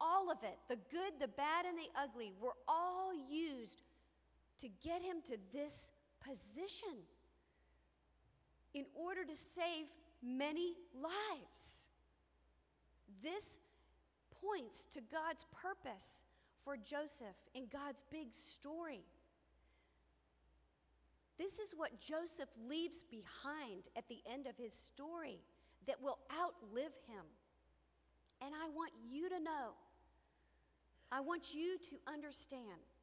[0.00, 3.82] all of it, the good, the bad, and the ugly, were all used
[4.58, 7.04] to get him to this position
[8.74, 9.86] in order to save
[10.22, 11.88] many lives.
[13.22, 13.58] This
[14.42, 16.24] points to God's purpose
[16.64, 19.04] for Joseph in God's big story.
[21.38, 25.40] This is what Joseph leaves behind at the end of his story
[25.86, 27.24] that will outlive him.
[28.40, 29.72] And I want you to know,
[31.10, 32.93] I want you to understand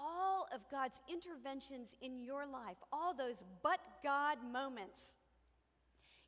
[0.00, 5.16] all of God's interventions in your life, all those but God moments,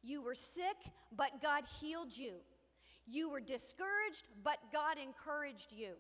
[0.03, 0.77] you were sick,
[1.17, 2.35] but God healed you.
[3.07, 5.93] You were discouraged, but God encouraged you.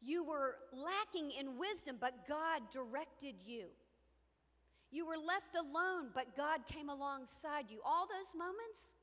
[0.00, 3.66] You were lacking in wisdom, but God directed you.
[4.90, 7.80] You were left alone, but God came alongside you.
[7.84, 8.94] All those moments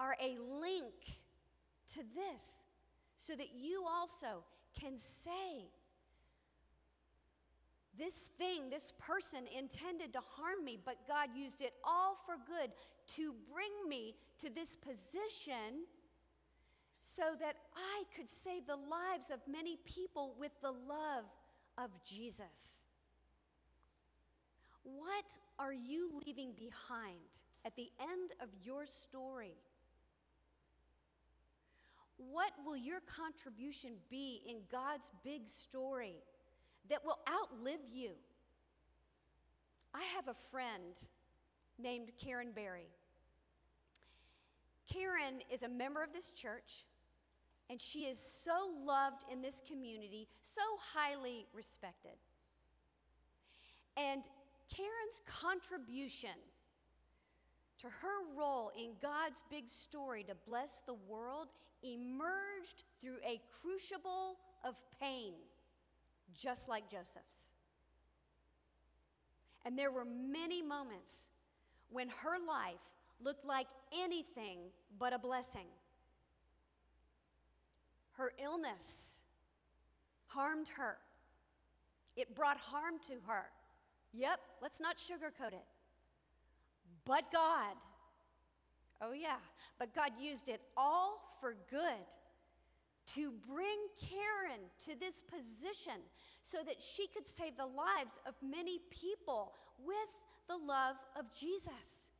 [0.00, 0.94] are a link
[1.92, 2.64] to this
[3.16, 4.42] so that you also
[4.78, 5.68] can say,
[7.98, 12.70] This thing, this person intended to harm me, but God used it all for good
[13.14, 15.86] to bring me to this position
[17.02, 21.24] so that I could save the lives of many people with the love
[21.78, 22.84] of Jesus.
[24.82, 29.54] What are you leaving behind at the end of your story?
[32.16, 36.16] What will your contribution be in God's big story
[36.90, 38.10] that will outlive you?
[39.94, 40.94] I have a friend
[41.78, 42.88] named Karen Berry.
[44.90, 46.84] Karen is a member of this church.
[47.70, 50.60] And she is so loved in this community, so
[50.92, 52.18] highly respected.
[53.96, 54.22] And
[54.68, 56.36] Karen's contribution
[57.78, 61.48] to her role in God's big story to bless the world
[61.82, 65.32] emerged through a crucible of pain,
[66.38, 67.52] just like Joseph's.
[69.64, 71.30] And there were many moments
[71.90, 72.82] when her life
[73.22, 73.66] looked like
[73.96, 74.58] anything
[74.98, 75.66] but a blessing.
[78.12, 79.20] Her illness
[80.26, 80.98] harmed her,
[82.16, 83.46] it brought harm to her.
[84.12, 85.64] Yep, let's not sugarcoat it.
[87.04, 87.74] But God,
[89.00, 89.36] oh yeah,
[89.78, 92.06] but God used it all for good
[93.06, 96.00] to bring Karen to this position
[96.42, 99.52] so that she could save the lives of many people
[99.84, 102.12] with the love of Jesus.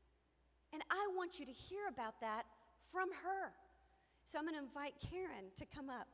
[0.73, 2.45] And I want you to hear about that
[2.91, 3.53] from her.
[4.25, 6.09] So I'm going to invite Karen to come up.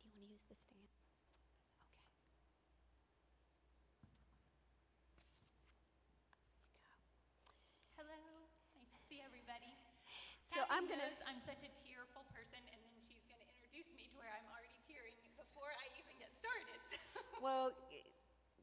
[0.00, 0.86] Do you want to use the stand?
[6.86, 7.02] Okay.
[7.98, 8.22] Hello,
[8.78, 9.74] nice to see everybody.
[10.50, 13.86] So I'm gonna- knows I'm such a tearful person, and then she's going to introduce
[13.94, 16.74] me to where I'm already tearing before I even get started.
[16.90, 16.98] so-
[17.40, 17.70] Well,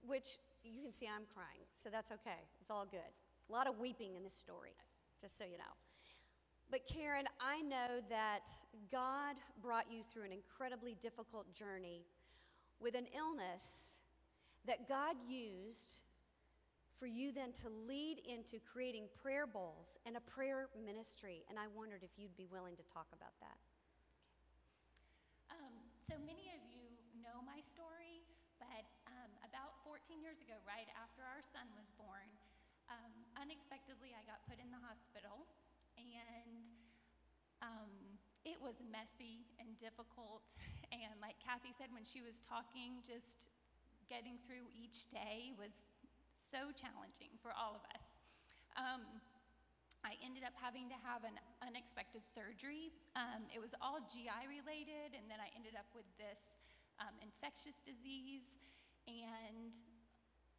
[0.03, 2.43] which you can see I'm crying, so that's okay.
[2.59, 3.13] It's all good.
[3.47, 4.75] A lot of weeping in this story,
[5.21, 5.75] just so you know.
[6.69, 8.49] But Karen, I know that
[8.91, 12.05] God brought you through an incredibly difficult journey
[12.81, 13.99] with an illness
[14.65, 16.01] that God used
[16.99, 21.45] for you then to lead into creating prayer bowls and a prayer ministry.
[21.49, 23.57] And I wondered if you'd be willing to talk about that.
[25.53, 26.89] Um, so many of you
[27.21, 28.25] know my story,
[28.57, 32.27] but um, about 14 years ago, right after our son was born,
[32.89, 35.45] um, unexpectedly I got put in the hospital,
[35.99, 36.65] and
[37.61, 37.93] um,
[38.41, 40.49] it was messy and difficult.
[40.87, 43.51] And like Kathy said, when she was talking, just
[44.07, 45.91] getting through each day was
[46.47, 48.15] so challenging for all of us.
[48.79, 49.03] Um,
[50.07, 52.95] I ended up having to have an unexpected surgery.
[53.19, 56.55] Um, it was all GI related, and then I ended up with this
[57.03, 58.55] um, infectious disease,
[59.11, 59.75] and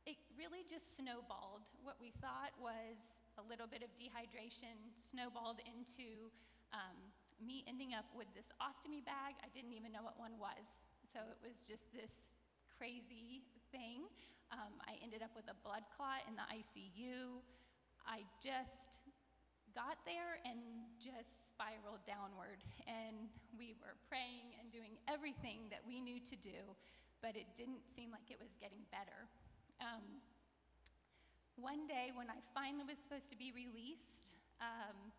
[0.04, 1.64] it really just snowballed.
[1.80, 6.28] What we thought was a little bit of dehydration snowballed into
[6.76, 6.96] um,
[7.40, 9.40] me ending up with this ostomy bag.
[9.40, 10.84] I didn't even know what one was.
[11.08, 12.36] So it was just this
[12.76, 14.08] crazy thing.
[14.50, 17.44] Um, I ended up with a blood clot in the ICU.
[18.08, 19.04] I just
[19.76, 20.58] got there and
[20.96, 22.64] just spiraled downward.
[22.88, 26.74] And we were praying and doing everything that we knew to do,
[27.20, 29.28] but it didn't seem like it was getting better.
[29.84, 30.24] Um,
[31.58, 35.10] one day, when I finally was supposed to be released, um,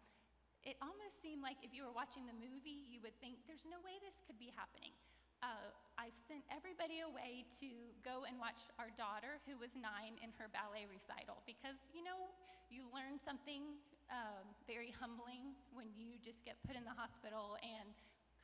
[0.64, 3.80] it almost seemed like if you were watching the movie, you would think, there's no
[3.84, 4.92] way this could be happening.
[5.40, 7.68] Uh, I sent everybody away to
[8.08, 12.32] go and watch our daughter, who was nine, in her ballet recital because, you know,
[12.72, 13.76] you learn something
[14.08, 17.92] um, very humbling when you just get put in the hospital and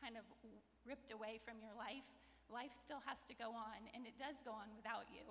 [0.04, 0.28] kind of
[0.84, 2.04] ripped away from your life.
[2.52, 5.24] Life still has to go on, and it does go on without you.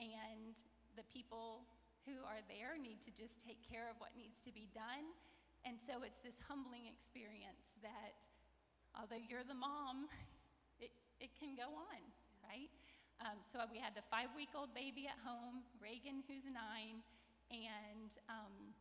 [0.00, 0.56] And
[0.96, 1.68] the people
[2.08, 5.12] who are there need to just take care of what needs to be done.
[5.68, 8.24] And so it's this humbling experience that
[8.96, 10.08] although you're the mom,
[11.20, 12.00] it, can go on,
[12.44, 12.70] right?
[13.20, 17.00] Um, so we had a five week old baby at home, Reagan, who's nine,
[17.48, 18.74] and um,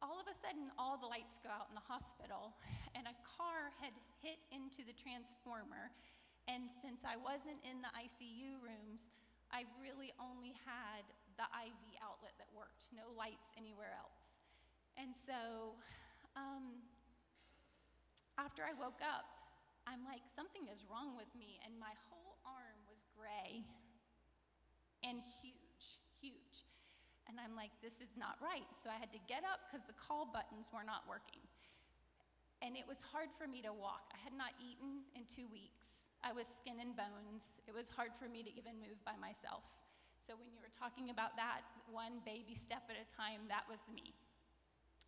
[0.00, 2.56] all of a sudden, all the lights go out in the hospital,
[2.96, 5.92] and a car had hit into the transformer.
[6.48, 9.12] And since I wasn't in the ICU rooms,
[9.52, 11.04] I really only had
[11.36, 14.36] the IV outlet that worked, no lights anywhere else.
[15.00, 15.76] And so,
[16.36, 16.84] um,
[18.36, 19.39] after I woke up,
[19.90, 21.58] I'm like, something is wrong with me.
[21.66, 23.66] And my whole arm was gray
[25.02, 26.62] and huge, huge.
[27.26, 28.70] And I'm like, this is not right.
[28.70, 31.42] So I had to get up because the call buttons were not working.
[32.62, 34.14] And it was hard for me to walk.
[34.14, 36.06] I had not eaten in two weeks.
[36.22, 37.58] I was skin and bones.
[37.66, 39.64] It was hard for me to even move by myself.
[40.20, 43.88] So when you were talking about that, one baby step at a time, that was
[43.88, 44.12] me.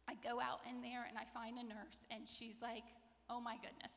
[0.08, 2.88] I go out in there and I find a nurse, and she's like,
[3.28, 3.92] oh my goodness.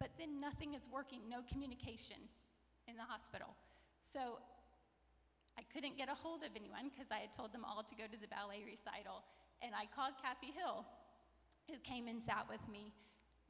[0.00, 2.16] But then nothing is working, no communication
[2.88, 3.52] in the hospital.
[4.02, 4.40] So
[5.60, 8.08] I couldn't get a hold of anyone because I had told them all to go
[8.08, 9.20] to the ballet recital.
[9.60, 10.88] And I called Kathy Hill,
[11.68, 12.96] who came and sat with me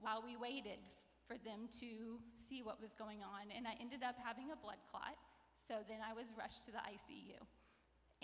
[0.02, 0.82] while we waited
[1.30, 3.54] for them to see what was going on.
[3.54, 5.14] And I ended up having a blood clot.
[5.54, 7.38] So then I was rushed to the ICU.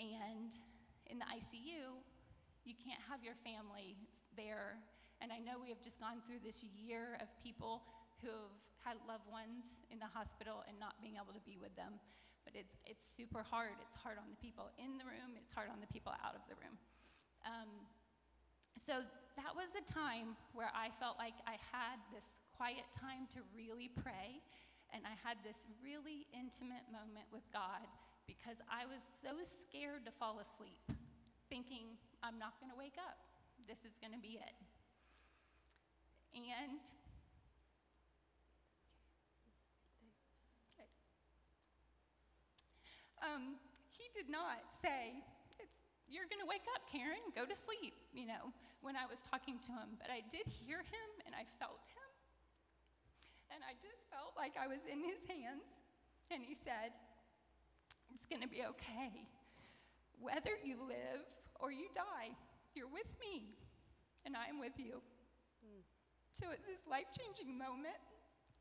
[0.03, 0.51] And
[1.07, 1.95] in the ICU,
[2.67, 3.95] You can't have your family
[4.35, 4.75] there.
[5.23, 7.87] And I know we have just gone through this year of people
[8.21, 11.75] who have had loved ones in the hospital and not being able to be with
[11.75, 11.99] them.
[12.47, 13.75] But it's, it's super hard.
[13.83, 16.43] It's hard on the people in the room, it's hard on the people out of
[16.47, 16.79] the room.
[17.43, 17.69] Um,
[18.77, 19.03] so
[19.35, 23.89] that was the time where I felt like I had this quiet time to really
[23.89, 24.39] pray,
[24.93, 27.83] and I had this really intimate moment with God
[28.25, 30.83] because I was so scared to fall asleep,
[31.49, 33.17] thinking, I'm not going to wake up.
[33.67, 34.55] This is going to be it.
[36.37, 36.79] And
[40.77, 40.85] Okay.
[43.23, 43.57] Um,
[43.89, 45.17] he did not say,
[45.57, 49.21] it's, You're going to wake up, Karen, go to sleep, you know, when I was
[49.25, 49.97] talking to him.
[49.97, 52.09] But I did hear him and I felt him.
[53.53, 55.85] And I just felt like I was in his hands.
[56.29, 56.93] And he said,
[58.13, 59.25] It's going to be okay.
[60.19, 61.25] Whether you live
[61.59, 62.33] or you die,
[62.73, 63.53] you're with me,
[64.25, 65.01] and I am with you.
[66.37, 67.97] So it's this life changing moment.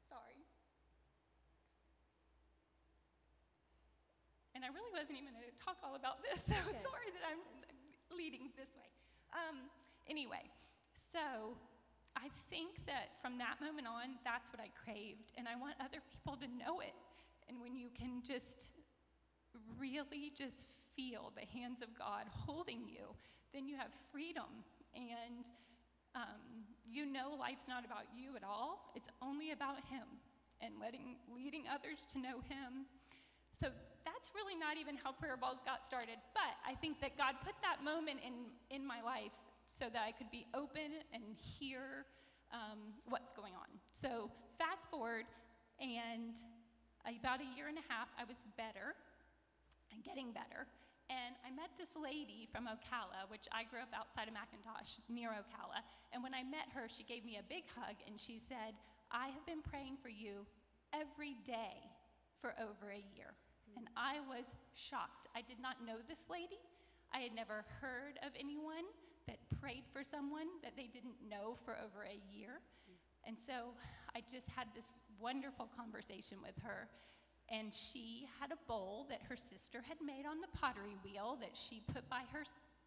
[0.09, 0.41] Sorry.
[4.57, 6.81] And I really wasn't even going to talk all about this, so Okay.
[6.81, 7.45] sorry that I'm
[8.09, 8.89] leading this way.
[9.37, 9.69] Um,
[10.09, 10.49] anyway,
[10.97, 11.53] so
[12.17, 16.01] I think that from that moment on, that's what I craved, and I want other
[16.09, 16.97] people to know it.
[17.53, 18.73] And when you can just
[19.77, 23.13] really just feel the hands of God holding you,
[23.53, 24.65] then you have freedom.
[24.97, 25.45] And
[26.17, 30.09] um, you know life's not about you at all, it's only about Him
[30.63, 32.89] and letting, leading others to know Him.
[33.57, 33.73] So
[34.05, 36.21] that's really not even how prayer bowls got started.
[36.37, 39.33] But I think that God put that moment in, in my life
[39.65, 42.05] so that I could be open and hear
[42.53, 43.67] um, what's going on.
[43.97, 44.29] So
[44.61, 45.25] fast forward,
[45.81, 46.37] and
[47.09, 48.93] about a year and a half, I was better
[49.89, 50.69] and getting better.
[51.09, 55.33] And I met this lady from Ocala, which I grew up outside of McIntosh, near
[55.33, 55.81] Ocala.
[56.13, 58.77] And when I met her, she gave me a big hug and she said,
[59.09, 60.45] I have been praying for you
[60.93, 61.81] every day
[62.43, 63.33] for over a year.
[63.77, 65.29] And I was shocked.
[65.37, 66.61] I did not know this lady.
[67.13, 68.89] I had never heard of anyone
[69.27, 72.61] that prayed for someone that they didn't know for over a year.
[73.27, 73.75] And so
[74.15, 76.89] I just had this wonderful conversation with her.
[77.49, 81.57] And she had a bowl that her sister had made on the pottery wheel that
[81.57, 82.43] she put by her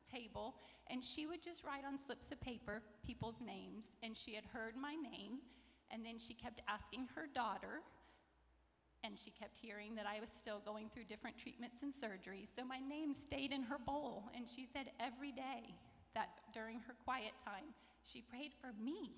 [0.09, 0.55] table.
[0.89, 3.91] And she would just write on slips of paper people's names.
[4.03, 5.39] And she had heard my name.
[5.91, 7.81] And then she kept asking her daughter.
[9.03, 12.53] And she kept hearing that I was still going through different treatments and surgeries.
[12.53, 14.29] So my name stayed in her bowl.
[14.35, 15.73] And she said every day
[16.15, 17.73] that during her quiet time,
[18.03, 19.11] she prayed for me,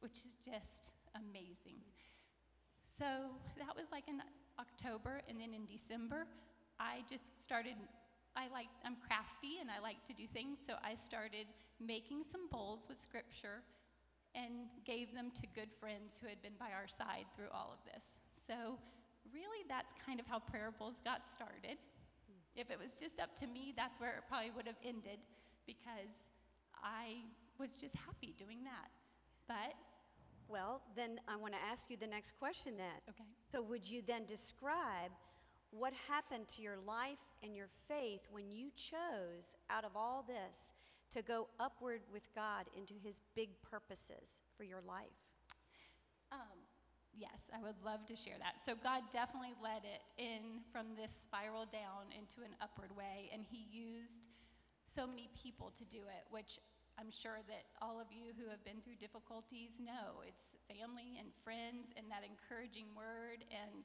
[0.00, 1.78] which is just amazing.
[2.84, 3.04] So
[3.58, 4.22] that was like in
[4.58, 6.26] October, and then in December,
[6.80, 7.74] I just started.
[8.36, 11.46] I like I'm crafty and I like to do things, so I started
[11.80, 13.62] making some bowls with scripture
[14.34, 17.80] and gave them to good friends who had been by our side through all of
[17.92, 18.18] this.
[18.34, 18.78] So
[19.36, 21.76] really that's kind of how prayer bowls got started.
[22.56, 25.20] If it was just up to me, that's where it probably would have ended
[25.66, 26.32] because
[26.82, 27.20] I
[27.60, 28.88] was just happy doing that.
[29.46, 29.76] But
[30.48, 33.00] Well, then I want to ask you the next question then.
[33.10, 33.24] okay.
[33.52, 35.10] So, would you then describe
[35.70, 40.72] what happened to your life and your faith when you chose, out of all this,
[41.10, 45.25] to go upward with God into His big purposes for your life?
[47.16, 48.60] Yes, I would love to share that.
[48.60, 53.40] So God definitely led it in from this spiral down into an upward way, and
[53.40, 54.28] He used
[54.84, 56.60] so many people to do it, which
[57.00, 60.24] I'm sure that all of you who have been through difficulties know.
[60.28, 63.84] It's family and friends, and that encouraging word, and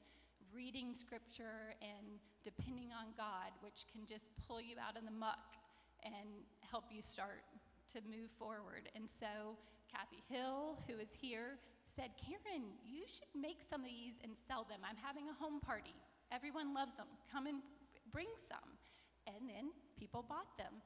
[0.52, 5.56] reading scripture, and depending on God, which can just pull you out of the muck
[6.04, 7.44] and help you start
[7.92, 8.88] to move forward.
[8.96, 9.56] And so,
[9.88, 11.56] Kathy Hill, who is here,
[11.86, 14.80] said, Karen, you should make some of these and sell them.
[14.82, 15.94] I'm having a home party.
[16.30, 17.08] Everyone loves them.
[17.30, 17.60] Come and
[18.10, 18.78] bring some.
[19.26, 20.80] And then people bought them.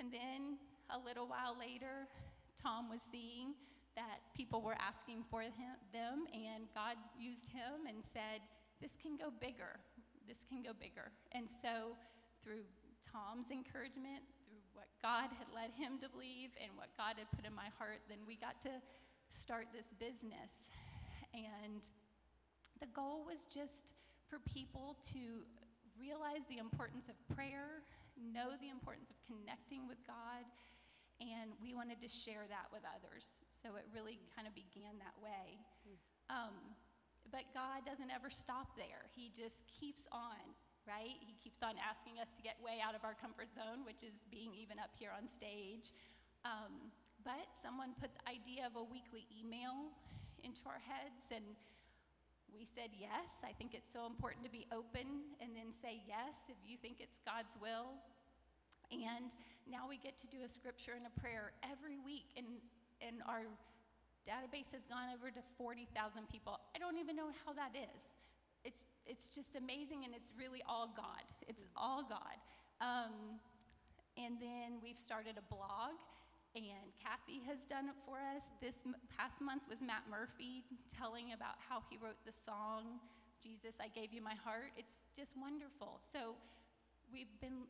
[0.00, 0.58] And then
[0.90, 2.08] a little while later,
[2.60, 3.54] Tom was seeing
[3.94, 8.42] that people were asking for him, them, and God used him and said,
[8.80, 9.78] This can go bigger.
[10.26, 11.12] This can go bigger.
[11.32, 11.94] And so,
[12.42, 12.66] through
[13.06, 17.46] Tom's encouragement, through what God had led him to believe and what God had put
[17.46, 18.82] in my heart, then we got to
[19.34, 20.70] start this business.
[21.34, 21.82] And
[22.78, 23.92] the goal was just
[24.30, 25.42] for people to
[25.98, 27.82] realize the importance of prayer,
[28.14, 30.46] know the importance of connecting with God,
[31.18, 33.42] and we wanted to share that with others.
[33.50, 35.58] So it really kind of began that way.
[36.30, 36.54] Um,
[37.30, 39.10] but God doesn't ever stop there.
[39.14, 40.54] He just keeps on
[40.84, 41.16] right?
[41.20, 44.28] He keeps on asking us to get way out of our comfort zone, which is
[44.28, 45.96] being even up here on stage.
[46.44, 46.92] Um,
[47.24, 49.88] but someone put the idea of a weekly email
[50.44, 51.56] into our heads, and
[52.52, 53.40] we said yes.
[53.40, 57.00] I think it's so important to be open and then say yes if you think
[57.00, 57.96] it's God's will.
[58.92, 59.32] And
[59.64, 62.60] now we get to do a scripture and a prayer every week, and,
[63.00, 63.48] and our
[64.28, 65.88] database has gone over to 40,000
[66.28, 66.60] people.
[66.76, 68.12] I don't even know how that is.
[68.64, 71.24] It's, it's just amazing, and it's really all God.
[71.48, 72.36] It's all God.
[72.80, 73.40] Um,
[74.16, 75.96] and then we've started a blog,
[76.54, 78.54] and Kathy has done it for us.
[78.62, 83.02] This past month was Matt Murphy telling about how he wrote the song,
[83.42, 84.70] Jesus, I Gave You My Heart.
[84.78, 85.98] It's just wonderful.
[85.98, 86.38] So
[87.12, 87.66] we've been,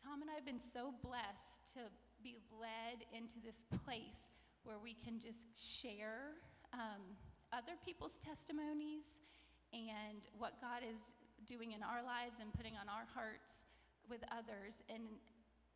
[0.00, 1.92] Tom and I have been so blessed to
[2.24, 4.32] be led into this place
[4.64, 6.40] where we can just share
[6.72, 7.04] um,
[7.52, 9.20] other people's testimonies
[9.76, 11.12] and what God is
[11.44, 13.68] doing in our lives and putting on our hearts
[14.08, 14.80] with others.
[14.88, 15.04] And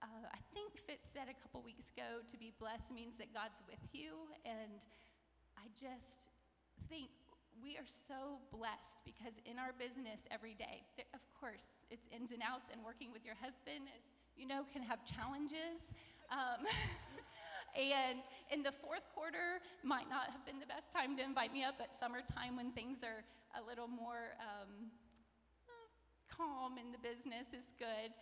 [0.02, 3.62] uh, I think Fitz said a couple weeks ago to be blessed means that God's
[3.68, 4.28] with you.
[4.44, 4.84] And
[5.56, 6.28] I just
[6.88, 7.08] think
[7.62, 10.84] we are so blessed because in our business every day,
[11.14, 14.04] of course, it's ins and outs, and working with your husband, as
[14.36, 15.96] you know, can have challenges.
[16.28, 16.68] Um,
[17.76, 18.20] and
[18.52, 21.76] in the fourth quarter, might not have been the best time to invite me up,
[21.78, 23.24] but summertime when things are
[23.56, 24.92] a little more um,
[26.28, 28.12] calm in the business is good.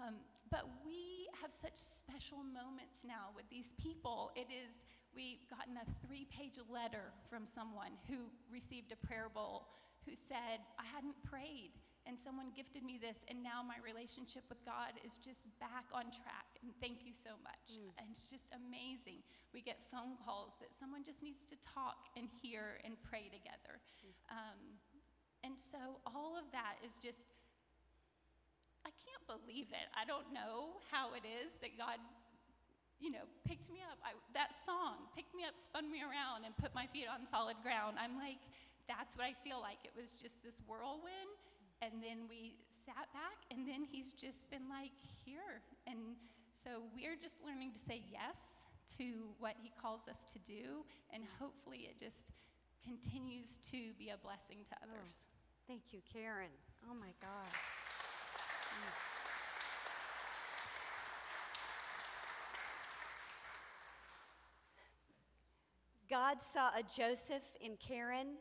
[0.00, 0.20] Um,
[0.54, 4.30] but we have such special moments now with these people.
[4.38, 9.66] It is, we've gotten a three page letter from someone who received a prayer bowl
[10.06, 11.74] who said, I hadn't prayed,
[12.06, 16.14] and someone gifted me this, and now my relationship with God is just back on
[16.14, 16.46] track.
[16.62, 17.74] And thank you so much.
[17.98, 19.26] And it's just amazing.
[19.50, 23.82] We get phone calls that someone just needs to talk and hear and pray together.
[24.30, 24.78] Um,
[25.42, 27.33] and so all of that is just
[28.84, 29.88] I can't believe it.
[29.96, 31.96] I don't know how it is that God,
[33.00, 33.96] you know, picked me up.
[34.04, 37.56] I, that song picked me up, spun me around, and put my feet on solid
[37.64, 37.96] ground.
[37.96, 38.40] I'm like,
[38.86, 39.80] that's what I feel like.
[39.84, 41.32] It was just this whirlwind.
[41.80, 44.92] And then we sat back, and then He's just been like,
[45.24, 45.64] here.
[45.88, 46.20] And
[46.52, 48.60] so we're just learning to say yes
[49.00, 50.84] to what He calls us to do.
[51.12, 52.32] And hopefully it just
[52.84, 55.24] continues to be a blessing to oh, others.
[55.66, 56.52] Thank you, Karen.
[56.84, 57.83] Oh my gosh.
[66.14, 68.36] God saw a Joseph in Karen,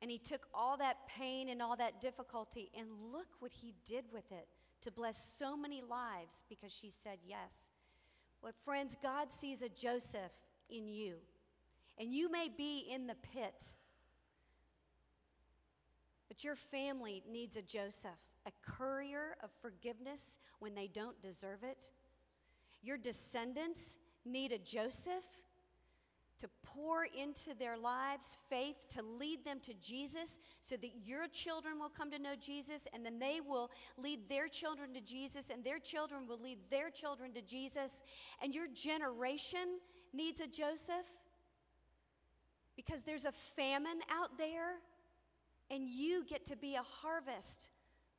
[0.00, 4.06] and he took all that pain and all that difficulty, and look what he did
[4.10, 4.48] with it
[4.80, 7.68] to bless so many lives because she said yes.
[8.42, 10.32] But, friends, God sees a Joseph
[10.70, 11.16] in you,
[11.98, 13.74] and you may be in the pit.
[16.28, 18.10] But your family needs a Joseph,
[18.46, 21.90] a courier of forgiveness when they don't deserve it.
[22.82, 25.26] Your descendants need a Joseph
[26.38, 31.78] to pour into their lives faith, to lead them to Jesus, so that your children
[31.78, 35.64] will come to know Jesus, and then they will lead their children to Jesus, and
[35.64, 38.02] their children will lead their children to Jesus.
[38.42, 39.80] And your generation
[40.12, 41.06] needs a Joseph
[42.76, 44.76] because there's a famine out there
[45.70, 47.68] and you get to be a harvest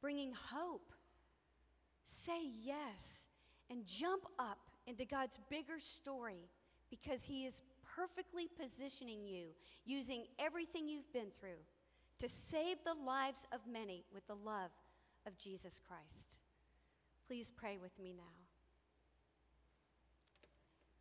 [0.01, 0.93] bringing hope.
[2.05, 3.27] Say yes
[3.69, 6.49] and jump up into God's bigger story
[6.89, 7.61] because He is
[7.95, 9.47] perfectly positioning you
[9.85, 11.61] using everything you've been through
[12.19, 14.71] to save the lives of many with the love
[15.25, 16.39] of Jesus Christ.
[17.27, 18.23] Please pray with me now.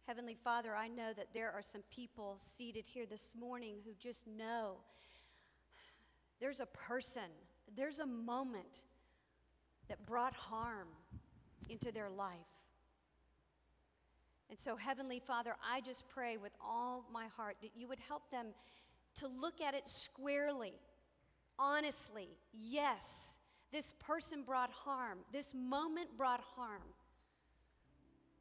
[0.07, 4.27] Heavenly Father, I know that there are some people seated here this morning who just
[4.27, 4.77] know
[6.41, 7.31] there's a person,
[7.77, 8.85] there's a moment
[9.89, 10.89] that brought harm
[11.69, 12.58] into their life.
[14.51, 18.31] And so, Heavenly Father, I just pray with all my heart that you would help
[18.31, 18.47] them
[19.17, 20.73] to look at it squarely,
[21.59, 22.29] honestly.
[22.53, 23.39] Yes,
[23.73, 26.83] this person brought harm, this moment brought harm.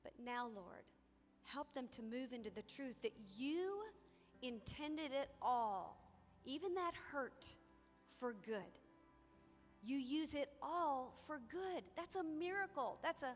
[0.04, 0.86] But now, Lord,
[1.44, 3.82] help them to move into the truth that you
[4.42, 5.98] intended it all,
[6.46, 7.54] even that hurt
[8.20, 8.62] for good.
[9.84, 11.84] You use it all for good.
[11.96, 12.98] That's a miracle.
[13.04, 13.36] That's a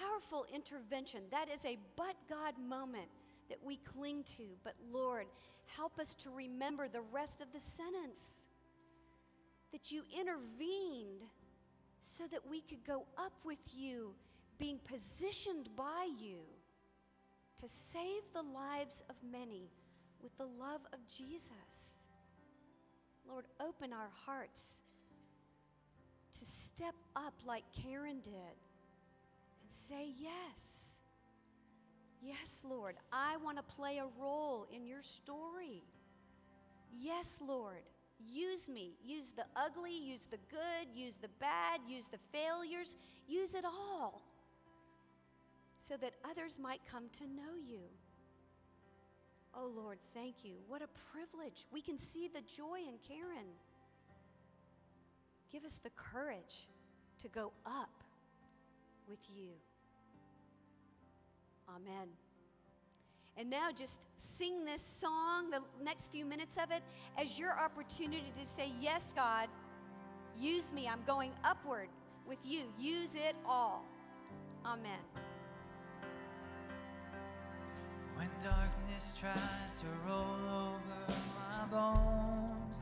[0.00, 1.22] powerful intervention.
[1.30, 3.08] That is a but God moment
[3.48, 4.44] that we cling to.
[4.64, 5.26] But Lord,
[5.76, 8.46] help us to remember the rest of the sentence
[9.72, 11.22] that you intervened
[12.00, 14.14] so that we could go up with you,
[14.58, 16.38] being positioned by you
[17.60, 19.70] to save the lives of many
[20.22, 22.04] with the love of Jesus.
[23.28, 24.82] Lord, open our hearts
[26.38, 28.32] to step up like Karen did
[29.68, 31.00] say, Yes.
[32.22, 35.84] Yes, Lord, I want to play a role in your story.
[36.92, 37.82] Yes, Lord,
[38.18, 38.94] use me.
[39.04, 42.96] Use the ugly, use the good, use the bad, use the failures,
[43.28, 44.22] use it all
[45.80, 47.82] so that others might come to know you.
[49.54, 50.54] Oh, Lord, thank you.
[50.68, 51.66] What a privilege.
[51.72, 53.46] We can see the joy in Karen.
[55.52, 56.68] Give us the courage
[57.20, 57.95] to go up
[59.08, 59.50] with you.
[61.68, 62.08] Amen.
[63.36, 66.82] And now just sing this song, the next few minutes of it,
[67.18, 69.48] as your opportunity to say, Yes, God,
[70.38, 70.88] use me.
[70.88, 71.88] I'm going upward
[72.26, 72.62] with you.
[72.78, 73.84] Use it all.
[74.64, 75.00] Amen.
[78.16, 82.76] When darkness tries to roll over my bones,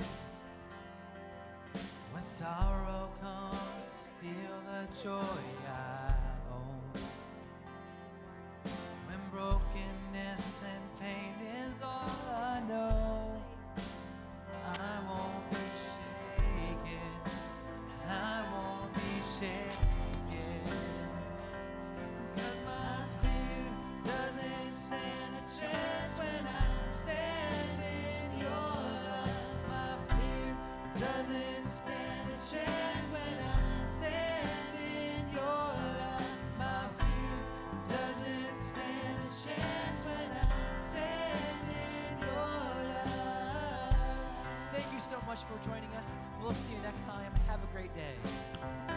[2.12, 4.30] when sorrow comes to steal
[4.66, 6.13] the joy I
[9.34, 13.42] brokenness and pain is all I know,
[14.64, 15.33] I won't
[45.54, 46.14] for joining us.
[46.42, 47.32] We'll see you next time.
[47.48, 48.93] Have a great day.